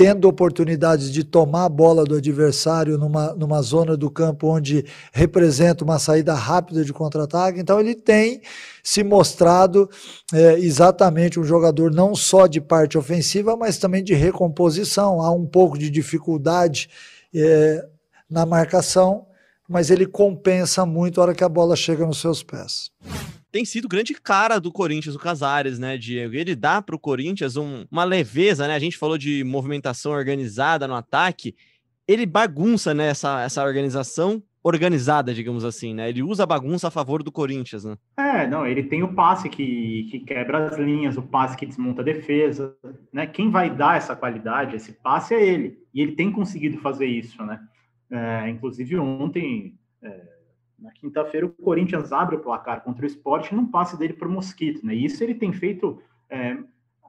[0.00, 4.82] tendo oportunidades de tomar a bola do adversário numa, numa zona do campo onde
[5.12, 7.60] representa uma saída rápida de contra-ataque.
[7.60, 8.40] Então, ele tem
[8.82, 9.90] se mostrado
[10.32, 15.20] é, exatamente um jogador não só de parte ofensiva, mas também de recomposição.
[15.20, 16.88] Há um pouco de dificuldade
[17.34, 17.86] é,
[18.30, 19.26] na marcação,
[19.68, 22.90] mas ele compensa muito a hora que a bola chega nos seus pés
[23.50, 26.34] tem sido grande cara do Corinthians, o Casares, né, Diego?
[26.34, 28.74] Ele dá para o Corinthians um, uma leveza, né?
[28.74, 31.54] A gente falou de movimentação organizada no ataque.
[32.06, 36.08] Ele bagunça né, essa, essa organização organizada, digamos assim, né?
[36.08, 37.96] Ele usa a bagunça a favor do Corinthians, né?
[38.18, 42.02] É, não, ele tem o passe que, que quebra as linhas, o passe que desmonta
[42.02, 42.74] a defesa,
[43.12, 43.26] né?
[43.26, 45.78] Quem vai dar essa qualidade, esse passe é ele.
[45.94, 47.58] E ele tem conseguido fazer isso, né?
[48.10, 50.39] É, inclusive ontem, é,
[50.80, 54.30] na quinta-feira, o Corinthians abre o placar contra o esporte num passe dele para o
[54.30, 54.94] Mosquito, né?
[54.94, 56.56] E isso ele tem feito é,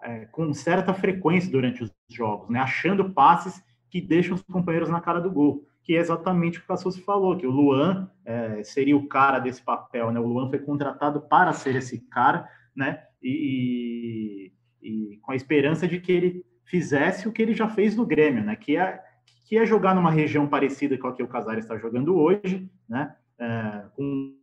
[0.04, 2.60] é, com certa frequência durante os jogos, né?
[2.60, 6.66] Achando passes que deixam os companheiros na cara do gol, que é exatamente o que
[6.66, 10.20] o Cassus falou, que o Luan é, seria o cara desse papel, né?
[10.20, 13.04] O Luan foi contratado para ser esse cara, né?
[13.22, 17.96] E, e, e com a esperança de que ele fizesse o que ele já fez
[17.96, 18.56] no Grêmio, né?
[18.56, 19.02] Que é,
[19.46, 23.16] que é jogar numa região parecida com a que o Casares está jogando hoje, né?
[23.42, 24.38] É, com,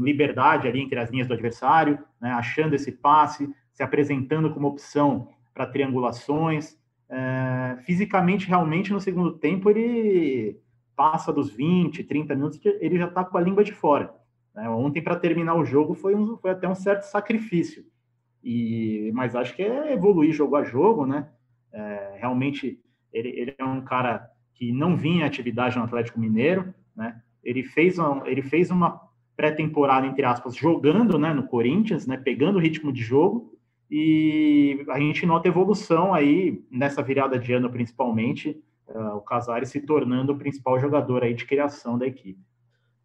[0.00, 5.28] liberdade ali entre as linhas do adversário, né, achando esse passe, se apresentando como opção
[5.54, 6.76] para triangulações.
[7.08, 10.60] É, fisicamente, realmente, no segundo tempo, ele
[10.96, 14.12] passa dos 20, 30 minutos, ele já está com a língua de fora.
[14.54, 14.68] Né?
[14.68, 17.84] Ontem, para terminar o jogo, foi, um, foi até um certo sacrifício.
[18.42, 21.28] E, mas acho que é evoluir jogo a jogo, né?
[21.72, 22.80] É, realmente,
[23.12, 27.20] ele, ele é um cara que não vinha em atividade no Atlético Mineiro, né?
[27.42, 29.00] Ele fez uma, ele fez uma
[29.36, 33.56] pré-temporada, entre aspas, jogando né, no Corinthians, né, pegando o ritmo de jogo,
[33.90, 39.80] e a gente nota evolução aí nessa virada de ano, principalmente, uh, o Casares se
[39.80, 42.40] tornando o principal jogador aí de criação da equipe.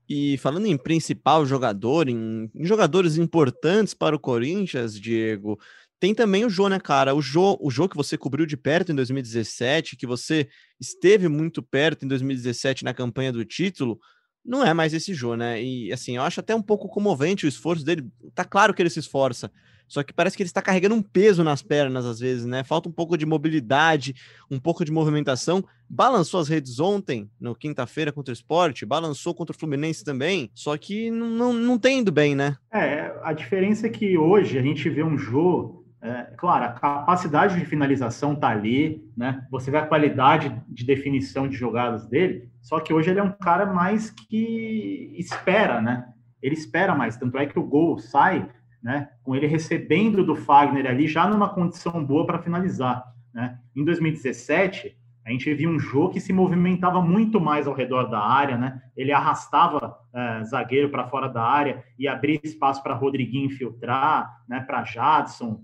[0.10, 5.58] E falando em principal jogador, em, em, jogadores importantes para o Corinthians, Diego,
[6.00, 7.15] tem também o Jô, né, cara?
[7.15, 11.63] O Jô, o Jô que você cobriu de perto em 2017, que você esteve muito
[11.63, 13.98] perto em 2017 na campanha do título
[14.45, 15.62] não é mais esse Jô, né?
[15.62, 18.06] E assim, eu acho até um pouco comovente o esforço dele.
[18.36, 19.51] Tá claro que ele se esforça,
[19.88, 22.63] só que parece que ele está carregando um peso nas pernas às vezes, né?
[22.63, 24.15] Falta um pouco de mobilidade,
[24.49, 25.63] um pouco de movimentação.
[25.89, 30.75] Balançou as redes ontem, no quinta-feira contra o esporte, balançou contra o Fluminense também, só
[30.77, 32.58] que não, não, não tem indo bem, né?
[32.73, 37.57] É, a diferença é que hoje a gente vê um Jô é, claro, a capacidade
[37.57, 39.47] de finalização está ali, né?
[39.49, 43.31] Você vê a qualidade de definição de jogadas dele, só que hoje ele é um
[43.31, 46.05] cara mais que espera, né?
[46.41, 48.49] Ele espera mais, tanto é que o gol sai,
[48.83, 49.11] né?
[49.23, 53.01] Com ele recebendo do Fagner ali já numa condição boa para finalizar,
[53.33, 53.57] né?
[53.73, 58.19] Em 2017 a gente viu um jogo que se movimentava muito mais ao redor da
[58.19, 58.81] área, né?
[58.97, 64.59] Ele arrastava é, zagueiro para fora da área e abria espaço para Rodriguinho infiltrar, né?
[64.59, 65.63] Para Jadson,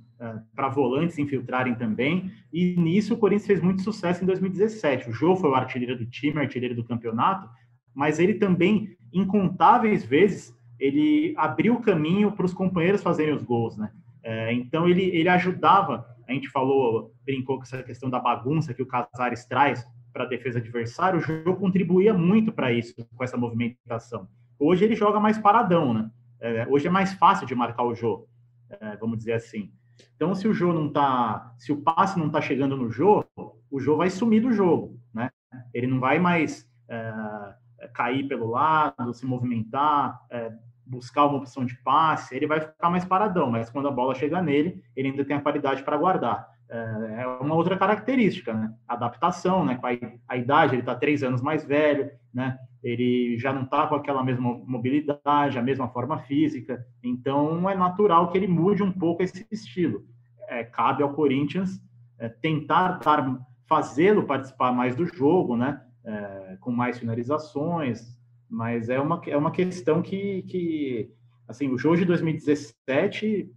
[0.55, 2.31] para volantes infiltrarem também.
[2.51, 5.09] E nisso o Corinthians fez muito sucesso em 2017.
[5.09, 7.49] O Jô foi o artilheiro do time, artilheiro do campeonato,
[7.93, 13.77] mas ele também, incontáveis vezes, ele abriu o caminho para os companheiros fazerem os gols,
[13.77, 13.91] né?
[14.21, 18.83] É, então ele, ele ajudava, a gente falou, brincou com essa questão da bagunça que
[18.83, 23.37] o Casares traz para a defesa adversária, o jogo contribuía muito para isso, com essa
[23.37, 24.27] movimentação.
[24.59, 26.09] Hoje ele joga mais paradão, né?
[26.41, 27.95] É, hoje é mais fácil de marcar o
[28.69, 29.71] é, vamos dizer assim.
[30.15, 33.27] Então, se o jogo não tá, se o passe não está chegando no jogo,
[33.69, 35.29] o jogo vai sumir do jogo, né?
[35.73, 37.13] Ele não vai mais é,
[37.93, 40.51] cair pelo lado, se movimentar, é,
[40.85, 44.41] buscar uma opção de passe, ele vai ficar mais paradão, mas quando a bola chega
[44.41, 46.47] nele, ele ainda tem a qualidade para guardar.
[46.69, 48.73] É, é uma outra característica, né?
[48.87, 49.75] Adaptação, né?
[49.75, 49.91] Com a,
[50.27, 52.57] a idade, ele está três anos mais velho, né?
[52.83, 58.31] Ele já não está com aquela mesma mobilidade, a mesma forma física, então é natural
[58.31, 60.05] que ele mude um pouco esse estilo.
[60.47, 61.81] É, cabe ao Corinthians
[62.17, 62.99] é, tentar
[63.67, 65.81] fazê-lo participar mais do jogo, né?
[66.05, 68.17] É, com mais finalizações,
[68.49, 71.11] mas é uma, é uma questão que, que
[71.47, 73.51] assim, o jogo de 2017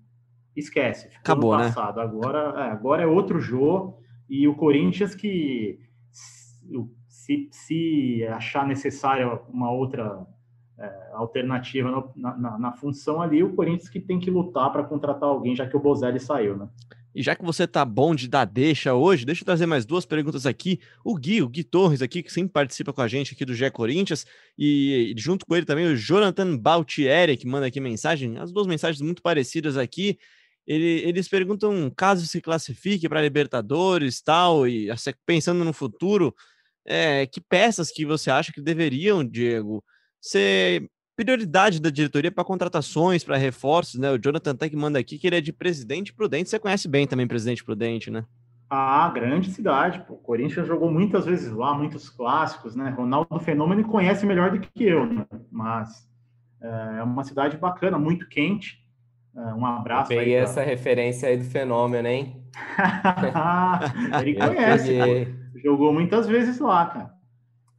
[0.56, 1.64] esquece, acabou, né?
[1.64, 1.96] passado.
[1.96, 2.02] Né?
[2.02, 5.78] Agora, é, agora é outro jogo e o Corinthians que
[7.08, 10.26] se, se achar necessária uma outra
[10.78, 15.28] é, alternativa no, na, na, função ali, o Corinthians que tem que lutar para contratar
[15.28, 16.68] alguém, já que o Bozelli saiu, né?
[17.14, 20.06] E já que você tá bom de dar deixa hoje, deixa eu trazer mais duas
[20.06, 20.80] perguntas aqui.
[21.04, 23.70] O Gui, o Gui Torres aqui, que sempre participa com a gente aqui do GE
[23.70, 24.26] Corinthians,
[24.58, 29.02] e junto com ele também o Jonathan Baltieri, que manda aqui mensagem, as duas mensagens
[29.02, 30.18] muito parecidas aqui.
[30.66, 34.88] Ele, eles perguntam caso se classifique para Libertadores tal, e
[35.26, 36.34] pensando no futuro,
[36.84, 39.84] é, que peças que você acha que deveriam, Diego,
[40.20, 44.10] ser prioridade da diretoria para contratações, para reforços, né?
[44.10, 46.48] O Jonathan Tech manda aqui que ele é de Presidente Prudente.
[46.48, 48.24] Você conhece bem também Presidente Prudente, né?
[48.70, 50.02] Ah, grande cidade.
[50.06, 50.14] Pô.
[50.14, 52.88] O Corinthians jogou muitas vezes lá, muitos clássicos, né?
[52.90, 55.26] Ronaldo Fenômeno conhece melhor do que eu, né?
[55.50, 56.08] Mas
[56.60, 58.81] é, é uma cidade bacana, muito quente.
[59.36, 60.12] É, um abraço.
[60.12, 62.36] Eu peguei aí, essa referência aí do Fenômeno, hein?
[64.20, 65.28] ele conhece,
[65.62, 67.10] jogou muitas vezes lá, cara.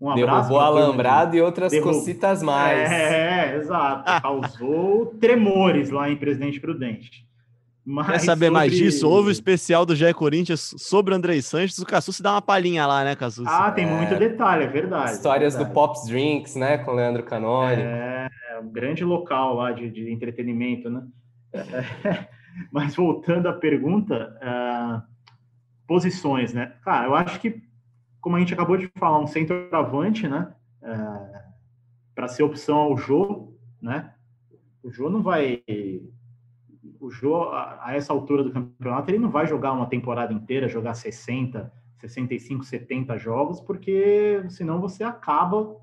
[0.02, 0.50] Um abraço.
[0.50, 1.94] Derrubou alambrado e outras Derrub...
[1.94, 2.92] cositas mais.
[2.92, 4.22] É, exato.
[4.22, 7.26] Causou tremores lá em Presidente Prudente.
[7.86, 8.50] Mas Quer saber sobre...
[8.50, 9.10] mais disso?
[9.10, 11.78] Houve o especial do GE Corinthians sobre o André Sanches.
[11.78, 13.46] O Cassus dá uma palhinha lá, né, Cassus?
[13.48, 13.92] Ah, tem é...
[13.92, 15.12] muito detalhe, é verdade.
[15.12, 15.74] Histórias é verdade.
[15.74, 17.82] do Pops Drinks, né, com o Leandro Canoni.
[17.82, 21.02] É, é um grande local lá de, de entretenimento, né?
[22.72, 25.02] Mas voltando à pergunta, uh,
[25.88, 26.76] posições, né?
[26.84, 27.64] Cara, eu acho que
[28.24, 30.56] como a gente acabou de falar, um centroavante, né?
[30.82, 31.44] É,
[32.16, 34.14] para ser opção ao Jô, né?
[34.82, 35.62] O Jô não vai.
[37.02, 40.70] O Jô, a, a essa altura do campeonato, ele não vai jogar uma temporada inteira,
[40.70, 45.76] jogar 60, 65, 70 jogos, porque senão você acaba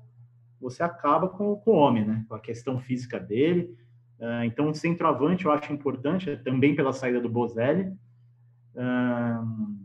[0.59, 2.25] você acaba com, com o homem, né?
[2.27, 3.75] Com a questão física dele.
[4.21, 7.91] Uh, então, o centroavante eu acho importante, também pela saída do Bozelli.
[8.75, 9.81] Uh,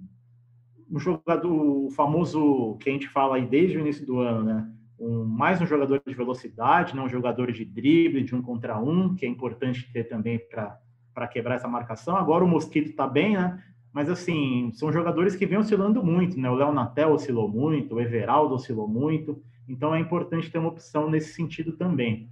[0.91, 4.71] um jogador, o famoso que a gente fala aí desde o início do ano, né?
[4.99, 9.15] Um, mais um jogador de velocidade, não um jogador de drible, de um contra um,
[9.15, 12.15] que é importante ter também para quebrar essa marcação.
[12.15, 13.63] Agora o Mosquito está bem, né?
[13.93, 16.51] Mas assim, são jogadores que vêm oscilando muito, né?
[16.51, 21.11] O Léo Natel oscilou muito, o Everaldo oscilou muito, então é importante ter uma opção
[21.11, 22.31] nesse sentido também.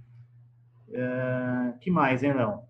[0.95, 2.63] É, que mais, hein, Léo?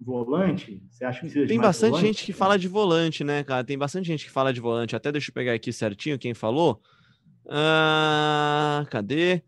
[0.00, 0.82] volante?
[0.90, 2.06] Você acha que precisa Tem bastante volante?
[2.06, 3.62] gente que fala de volante, né, cara?
[3.64, 4.96] Tem bastante gente que fala de volante.
[4.96, 6.80] Até deixa eu pegar aqui certinho quem falou.
[7.48, 9.42] Ah, cadê?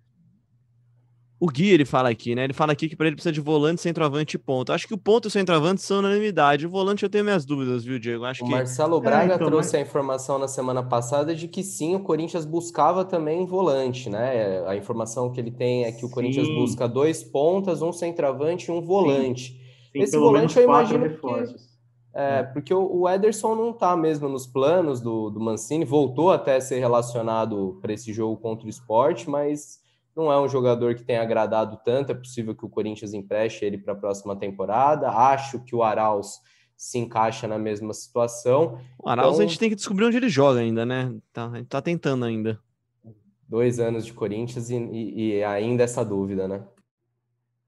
[1.42, 2.44] O Gui, ele fala aqui, né?
[2.44, 4.72] Ele fala aqui que para ele precisa de volante, centroavante e ponto.
[4.72, 6.68] Acho que o ponto e o centroavante são unanimidade.
[6.68, 8.24] O volante eu tenho minhas dúvidas, viu, Diego?
[8.24, 8.52] Acho o que...
[8.52, 9.74] Marcelo Braga é, então, trouxe mas...
[9.74, 14.64] a informação na semana passada de que sim, o Corinthians buscava também volante, né?
[14.68, 16.14] A informação que ele tem é que o sim.
[16.14, 19.50] Corinthians busca dois pontas, um centroavante e um volante.
[19.50, 19.58] Sim.
[19.94, 21.60] Tem Esse volante eu imagino reforços.
[21.60, 25.84] Que, é, é, porque o, o Ederson não está mesmo nos planos do, do Mancini,
[25.84, 29.81] voltou até a ser relacionado para esse jogo contra o esporte, mas
[30.14, 32.12] não é um jogador que tenha agradado tanto.
[32.12, 35.08] É possível que o Corinthians empreste ele para a próxima temporada.
[35.08, 36.40] Acho que o Arauz
[36.76, 38.78] se encaixa na mesma situação.
[38.98, 41.14] O Arauz então, a gente tem que descobrir onde ele joga ainda, né?
[41.32, 42.58] Tá, a gente tá tentando ainda.
[43.48, 46.62] Dois anos de Corinthians e, e, e ainda essa dúvida, né?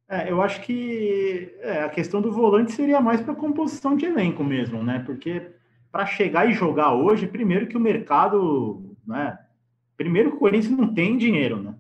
[0.09, 4.45] É, eu acho que é, a questão do volante seria mais para composição de elenco
[4.45, 5.03] mesmo, né?
[5.07, 5.51] Porque
[5.91, 9.39] para chegar e jogar hoje, primeiro que o mercado, né?
[9.97, 11.75] Primeiro que o Corinthians não tem dinheiro, né?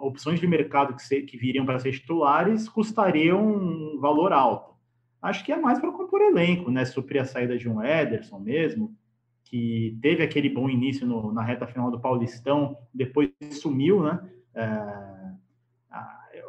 [0.00, 4.74] Opções de mercado que, se, que viriam para ser titulares custariam um valor alto.
[5.20, 6.84] Acho que é mais para compor elenco, né?
[6.84, 8.96] Suprir a saída de um Ederson mesmo,
[9.44, 14.20] que teve aquele bom início no, na reta final do Paulistão, depois sumiu, né?
[14.54, 15.20] É,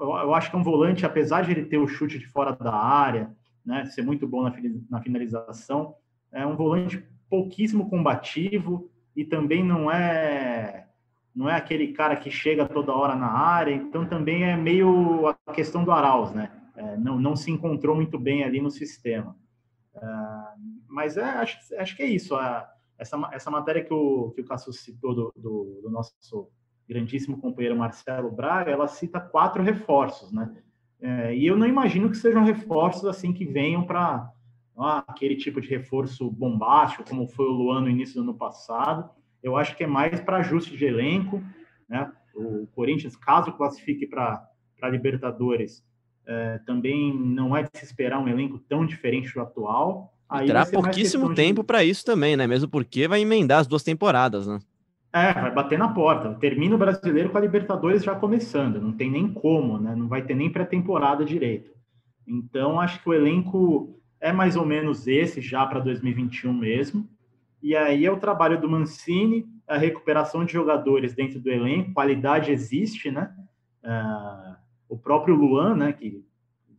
[0.02, 2.54] eu, eu, acho que é um volante, apesar de ele ter o chute de fora
[2.54, 3.32] da área,
[3.64, 4.54] né, ser muito bom na,
[4.90, 5.96] na finalização,
[6.32, 10.88] é um volante pouquíssimo combativo e também não é
[11.36, 15.54] não é aquele cara que chega toda hora na área, então também é meio a
[15.54, 16.52] questão do Arauz, né?
[16.76, 19.36] É, não, não se encontrou muito bem ali no sistema.
[19.96, 20.08] É,
[20.88, 22.36] mas é, acho, acho que é isso.
[22.98, 26.50] Essa, essa matéria que o, que o Cassus citou do, do, do, nosso
[26.88, 30.54] grandíssimo companheiro Marcelo Braga, ela cita quatro reforços, né?
[31.00, 34.32] É, e eu não imagino que sejam reforços assim que venham para
[34.78, 39.10] ah, aquele tipo de reforço bombástico, como foi o Luan no início do ano passado.
[39.44, 41.44] Eu acho que é mais para ajuste de elenco,
[41.90, 42.12] né?
[42.36, 44.48] O Corinthians, caso classifique para
[44.90, 45.84] Libertadores,
[46.26, 50.14] é, também não é de se esperar um elenco tão diferente do atual.
[50.30, 51.68] Aí terá pouquíssimo tempo de...
[51.68, 52.48] para isso também, né?
[52.48, 54.60] Mesmo porque vai emendar as duas temporadas, né?
[55.14, 56.34] É, vai bater na porta.
[56.36, 58.80] Termina o brasileiro com a Libertadores já começando.
[58.80, 59.94] Não tem nem como, né?
[59.94, 61.72] Não vai ter nem pré-temporada direito.
[62.26, 67.10] Então, acho que o elenco é mais ou menos esse já para 2021 mesmo.
[67.62, 72.52] E aí é o trabalho do Mancini, a recuperação de jogadores dentro do elenco, qualidade
[72.52, 73.34] existe, né?
[73.84, 74.56] Uh,
[74.90, 76.26] o próprio Luan, né, que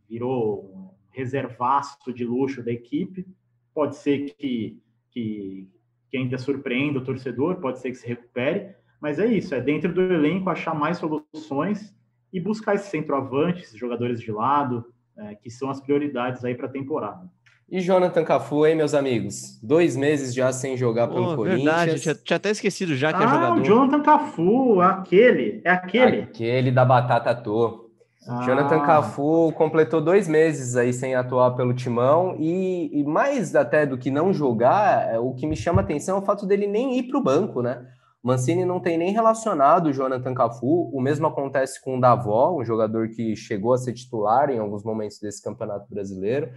[0.09, 3.25] virou reservaço de luxo da equipe,
[3.73, 4.79] pode ser que,
[5.09, 5.67] que,
[6.09, 9.93] que ainda surpreenda o torcedor, pode ser que se recupere, mas é isso, é dentro
[9.93, 11.95] do elenco achar mais soluções
[12.31, 14.85] e buscar esses centroavantes, esses jogadores de lado,
[15.17, 17.29] é, que são as prioridades aí para a temporada.
[17.73, 19.59] E Jonathan Cafu, hein, meus amigos?
[19.59, 21.63] Dois meses já sem jogar pelo oh, Corinthians.
[21.63, 23.59] Verdade, tinha, tinha, até esquecido já que é ah, é jogador.
[23.59, 26.21] o Jonathan Cafu, aquele, é aquele.
[26.21, 27.83] Aquele da batata toa.
[28.27, 28.43] Ah.
[28.45, 33.97] Jonathan Cafu completou dois meses aí sem atuar pelo Timão e, e, mais até do
[33.97, 37.07] que não jogar, é, o que me chama atenção é o fato dele nem ir
[37.07, 37.87] para o banco, né?
[38.21, 40.91] Mancini não tem nem relacionado o Jonathan Cafu.
[40.93, 44.83] O mesmo acontece com o Davó, um jogador que chegou a ser titular em alguns
[44.83, 46.51] momentos desse campeonato brasileiro.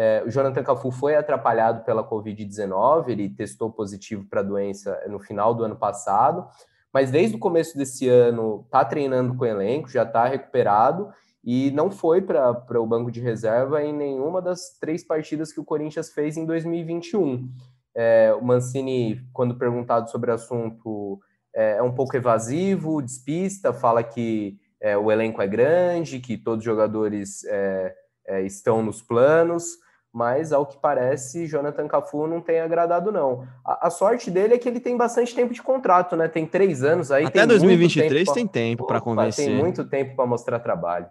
[0.00, 5.18] É, o Jonathan Cafu foi atrapalhado pela Covid-19, ele testou positivo para a doença no
[5.18, 6.46] final do ano passado,
[6.94, 11.72] mas desde o começo desse ano está treinando com o elenco, já está recuperado e
[11.72, 16.10] não foi para o banco de reserva em nenhuma das três partidas que o Corinthians
[16.10, 17.50] fez em 2021.
[17.92, 21.18] É, o Mancini, quando perguntado sobre o assunto,
[21.52, 26.60] é, é um pouco evasivo, despista, fala que é, o elenco é grande, que todos
[26.60, 27.94] os jogadores é,
[28.28, 29.76] é, estão nos planos,
[30.18, 33.46] mas ao que parece, Jonathan Cafu não tem agradado, não.
[33.64, 36.26] A, a, sorte dele é que ele tem bastante tempo de contrato, né?
[36.26, 37.24] Tem três anos aí.
[37.24, 39.46] Até 2023 tem tempo para convencer.
[39.46, 41.06] Tem muito tempo para mostrar trabalho.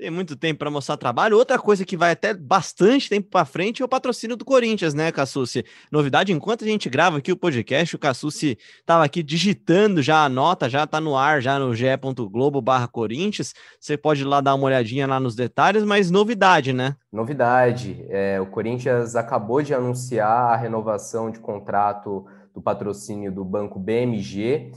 [0.00, 1.36] Tem muito tempo para mostrar trabalho.
[1.36, 5.12] Outra coisa que vai até bastante tempo para frente é o patrocínio do Corinthians, né,
[5.12, 5.62] Cassucci?
[5.92, 10.28] Novidade, enquanto a gente grava aqui o podcast, o Cassucci estava aqui digitando já a
[10.30, 13.52] nota, já está no ar, já no ge.globo barra Corinthians.
[13.78, 16.96] Você pode ir lá dar uma olhadinha lá nos detalhes, mas novidade, né?
[17.12, 18.02] Novidade.
[18.08, 22.24] É, o Corinthians acabou de anunciar a renovação de contrato
[22.54, 24.72] do patrocínio do Banco BMG.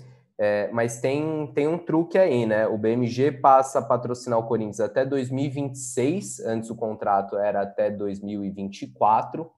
[0.46, 2.68] É, mas tem, tem um truque aí, né?
[2.68, 9.50] O BMG passa a patrocinar o Corinthians até 2026, antes o contrato era até 2024.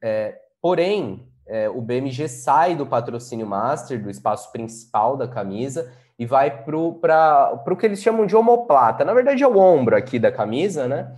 [0.00, 6.24] É, porém, é, o BMG sai do patrocínio master, do espaço principal da camisa, e
[6.24, 9.04] vai para o que eles chamam de omoplata.
[9.04, 11.12] Na verdade, é o ombro aqui da camisa, né?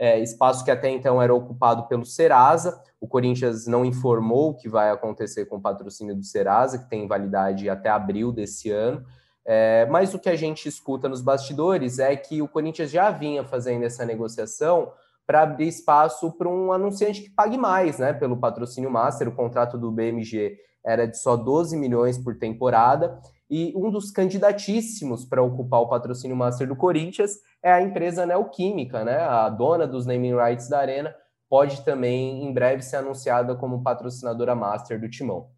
[0.00, 2.82] É, espaço que até então era ocupado pelo Serasa.
[2.98, 7.06] O Corinthians não informou o que vai acontecer com o patrocínio do Serasa, que tem
[7.06, 9.04] validade até abril desse ano.
[9.44, 13.44] É, mas o que a gente escuta nos bastidores é que o Corinthians já vinha
[13.44, 14.90] fazendo essa negociação
[15.26, 19.28] para abrir espaço para um anunciante que pague mais né, pelo patrocínio master.
[19.28, 23.20] O contrato do BMG era de só 12 milhões por temporada.
[23.50, 29.04] E um dos candidatíssimos para ocupar o patrocínio master do Corinthians é a empresa Neoquímica,
[29.04, 29.18] né?
[29.18, 31.12] A dona dos naming rights da Arena
[31.48, 35.48] pode também em breve ser anunciada como patrocinadora master do Timão.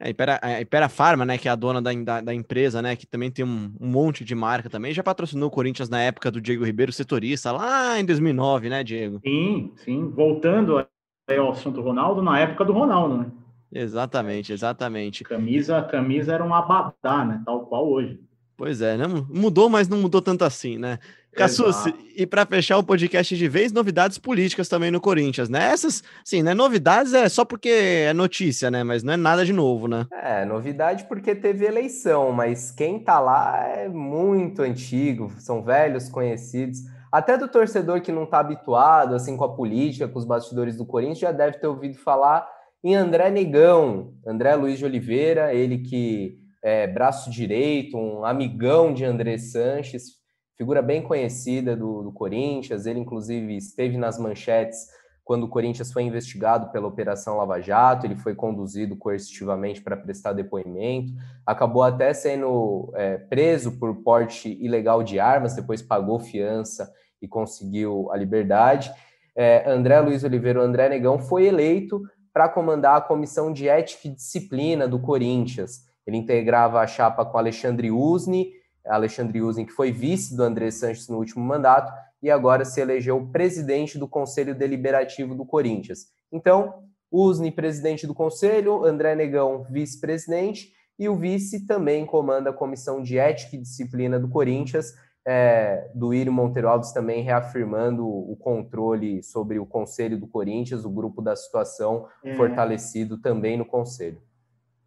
[0.00, 2.80] É, a Impera, a Impera Pharma, né, que é a dona da, da, da, empresa,
[2.80, 6.00] né, que também tem um, um, monte de marca também, já patrocinou o Corinthians na
[6.00, 9.20] época do Diego Ribeiro, setorista, lá em 2009, né, Diego?
[9.24, 10.08] Sim, sim.
[10.10, 13.26] Voltando ao assunto Ronaldo, na época do Ronaldo, né?
[13.72, 15.24] Exatamente, exatamente.
[15.24, 18.20] Camisa, camisa era um abadá, né, tal qual hoje.
[18.56, 19.04] Pois é, né?
[19.28, 20.98] Mudou, mas não mudou tanto assim, né?
[21.32, 21.84] Cassus,
[22.16, 25.70] e para fechar o podcast de vez, novidades políticas também no Corinthians, né?
[25.70, 26.52] Essas, sim, né?
[26.52, 28.82] Novidades é só porque é notícia, né?
[28.82, 30.06] Mas não é nada de novo, né?
[30.10, 36.80] É, novidade porque teve eleição, mas quem tá lá é muito antigo, são velhos conhecidos.
[37.12, 40.84] Até do torcedor que não tá habituado, assim, com a política, com os bastidores do
[40.84, 42.44] Corinthians, já deve ter ouvido falar
[42.82, 49.04] em André Negão, André Luiz de Oliveira, ele que é, braço direito, um amigão de
[49.04, 50.18] André Sanches,
[50.56, 52.86] figura bem conhecida do, do Corinthians.
[52.86, 54.86] Ele, inclusive, esteve nas manchetes
[55.28, 60.32] quando o Corinthians foi investigado pela Operação Lava Jato, ele foi conduzido coercitivamente para prestar
[60.32, 61.12] depoimento,
[61.44, 68.10] acabou até sendo é, preso por porte ilegal de armas, depois pagou fiança e conseguiu
[68.10, 68.90] a liberdade.
[69.36, 72.00] É, André Luiz Oliveira, André Negão, foi eleito
[72.38, 75.82] para comandar a comissão de ética e disciplina do Corinthians.
[76.06, 78.52] Ele integrava a chapa com Alexandre Usni,
[78.86, 83.28] Alexandre Usni, que foi vice do André Sanches no último mandato, e agora se elegeu
[83.32, 86.06] presidente do Conselho Deliberativo do Corinthians.
[86.30, 93.02] Então, Usni, presidente do Conselho, André Negão, vice-presidente, e o vice também comanda a Comissão
[93.02, 94.94] de Ética e Disciplina do Corinthians,
[95.30, 100.90] é, do Írio Monteiro Alves também reafirmando o controle sobre o Conselho do Corinthians, o
[100.90, 102.34] grupo da situação é...
[102.34, 104.22] fortalecido também no Conselho.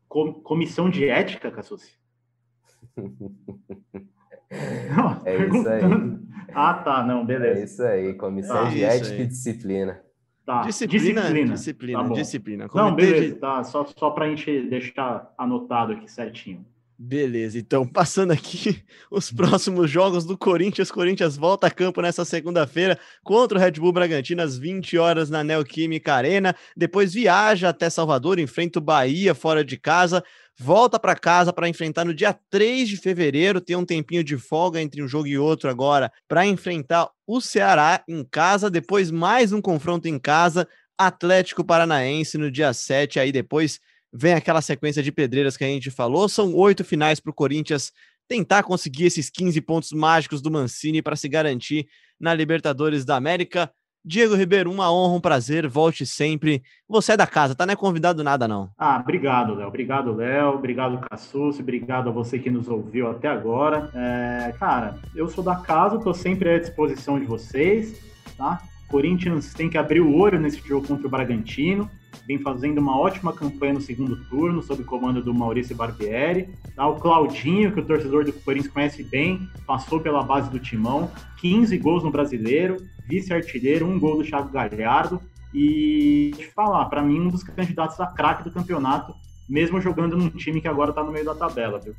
[0.10, 1.96] Comissão de Ética, Cassucci?
[4.98, 5.82] Não, é isso aí.
[6.54, 7.60] Ah, tá, não, beleza.
[7.60, 9.22] É isso aí, comissão é de ética aí.
[9.22, 10.02] e disciplina.
[10.46, 10.64] Tá.
[10.64, 12.04] Disciplina, disciplina, disciplina.
[12.04, 12.68] Tá disciplina.
[12.74, 13.40] Não, beleza, de...
[13.40, 16.66] tá, só, só para a gente deixar anotado aqui certinho.
[17.04, 20.92] Beleza, então passando aqui os próximos jogos do Corinthians.
[20.92, 25.44] Corinthians volta a campo nessa segunda-feira contra o Red Bull Bragantino às 20 horas na
[25.44, 26.56] Neoquímica Arena.
[26.78, 30.24] Depois viaja até Salvador, enfrenta o Bahia fora de casa
[30.60, 34.80] volta para casa para enfrentar no dia 3 de fevereiro, tem um tempinho de folga
[34.80, 39.60] entre um jogo e outro agora, para enfrentar o Ceará em casa, depois mais um
[39.60, 43.80] confronto em casa, Atlético Paranaense no dia 7, aí depois
[44.14, 47.92] vem aquela sequência de pedreiras que a gente falou, são oito finais para o Corinthians
[48.28, 51.88] tentar conseguir esses 15 pontos mágicos do Mancini para se garantir
[52.20, 53.72] na Libertadores da América.
[54.04, 56.64] Diego Ribeiro, uma honra, um prazer, volte sempre.
[56.88, 57.66] Você é da casa, tá?
[57.66, 58.72] Não é convidado nada, não.
[58.78, 59.68] Ah, obrigado, Léo.
[59.68, 60.56] Obrigado, Léo.
[60.56, 61.60] Obrigado, Cassus.
[61.60, 63.92] Obrigado a você que nos ouviu até agora.
[63.94, 68.02] É, cara, eu sou da casa, tô sempre à disposição de vocês,
[68.38, 68.62] tá?
[68.88, 71.90] Corinthians tem que abrir o olho nesse jogo contra o Bragantino.
[72.28, 76.50] Vem fazendo uma ótima campanha no segundo turno, sob o comando do Maurício Barbieri.
[76.76, 76.88] Tá?
[76.88, 81.12] O Claudinho, que o torcedor do Corinthians conhece bem, passou pela base do timão.
[81.40, 85.22] 15 gols no brasileiro, vice-artilheiro, um gol do Thiago Galhardo.
[85.54, 89.14] E te falar, para mim, um dos candidatos a craque do campeonato,
[89.50, 91.94] mesmo jogando num time que agora tá no meio da tabela, viu?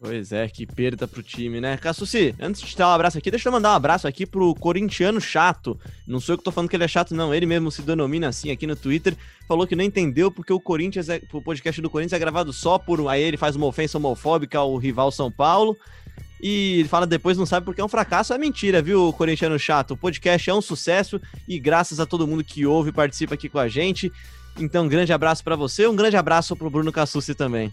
[0.00, 1.76] Pois é, que perda pro time, né?
[1.76, 4.54] Cassuci, antes de te dar um abraço aqui, deixa eu mandar um abraço aqui pro
[4.54, 5.76] corintiano chato.
[6.06, 7.34] Não sou eu que tô falando que ele é chato, não.
[7.34, 9.16] Ele mesmo se denomina assim aqui no Twitter.
[9.48, 12.78] Falou que não entendeu porque o Corinthians, é, o podcast do Corinthians é gravado só
[12.78, 13.08] por.
[13.08, 15.76] Aí ele faz uma ofensa homofóbica ao rival São Paulo.
[16.40, 18.32] E fala depois não sabe porque é um fracasso.
[18.32, 19.92] É mentira, viu, corintiano chato?
[19.92, 23.48] O podcast é um sucesso e graças a todo mundo que ouve e participa aqui
[23.48, 24.12] com a gente.
[24.56, 27.72] Então, um grande abraço para você, um grande abraço pro Bruno Cassucci também.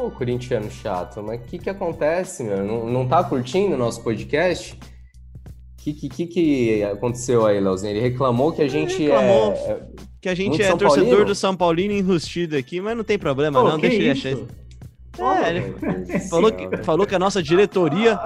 [0.00, 2.64] Ô, corintiano chato, mas o que que acontece, meu?
[2.64, 4.72] Não, não tá curtindo o nosso podcast?
[4.72, 4.78] O
[5.76, 7.90] que, que, que aconteceu aí, Leozinho?
[7.90, 9.82] Ele reclamou que a gente é, é...
[10.18, 11.24] Que a gente é torcedor Paulino?
[11.26, 13.78] do São Paulino enrustido aqui, mas não tem problema, não.
[13.78, 14.30] Deixa ele achar.
[15.18, 18.18] É, ele falou que, falou que a nossa diretoria.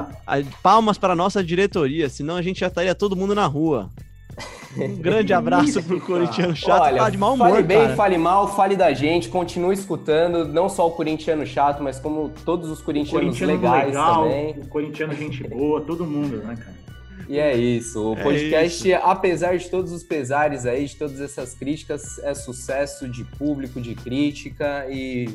[0.62, 3.90] Palmas para a nossa diretoria, senão a gente já estaria todo mundo na rua.
[4.76, 6.82] Um grande abraço pro corintiano chato.
[6.82, 7.96] Olha, tá de mal humor, fale bem, cara.
[7.96, 12.70] fale mal, fale da gente, continue escutando, não só o corintiano chato, mas como todos
[12.70, 14.50] os corintianos legais legal, também.
[14.58, 16.84] O corintiano gente boa, todo mundo, né, cara?
[17.28, 18.10] E é isso.
[18.10, 19.06] O é podcast, é isso.
[19.06, 23.94] apesar de todos os pesares aí, de todas essas críticas, é sucesso de público, de
[23.94, 25.28] crítica e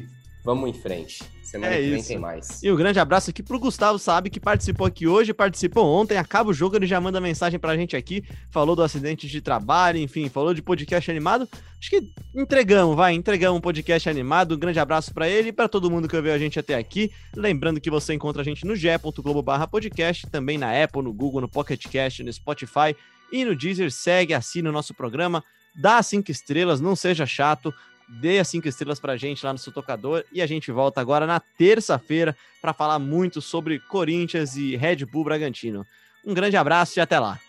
[0.43, 1.23] vamos em frente.
[1.49, 2.61] Semana é que vem tem mais.
[2.61, 6.51] E um grande abraço aqui pro Gustavo Sabe, que participou aqui hoje, participou ontem, acaba
[6.51, 10.29] o jogo, ele já manda mensagem pra gente aqui, falou do acidente de trabalho, enfim,
[10.29, 11.49] falou de podcast animado.
[11.79, 14.53] Acho que entregamos, vai, entregamos um podcast animado.
[14.53, 17.11] Um grande abraço para ele e para todo mundo que ouviu a gente até aqui.
[17.35, 21.83] Lembrando que você encontra a gente no ge.globo/podcast, também na Apple, no Google, no Pocket
[21.87, 22.95] Cast, no Spotify
[23.31, 23.91] e no Deezer.
[23.91, 25.43] Segue, assina o nosso programa,
[25.75, 27.73] dá cinco estrelas, não seja chato
[28.09, 31.27] dê as cinco estrelas pra gente lá no seu tocador e a gente volta agora
[31.27, 35.85] na terça-feira para falar muito sobre Corinthians e Red Bull Bragantino.
[36.25, 37.39] Um grande abraço e até lá.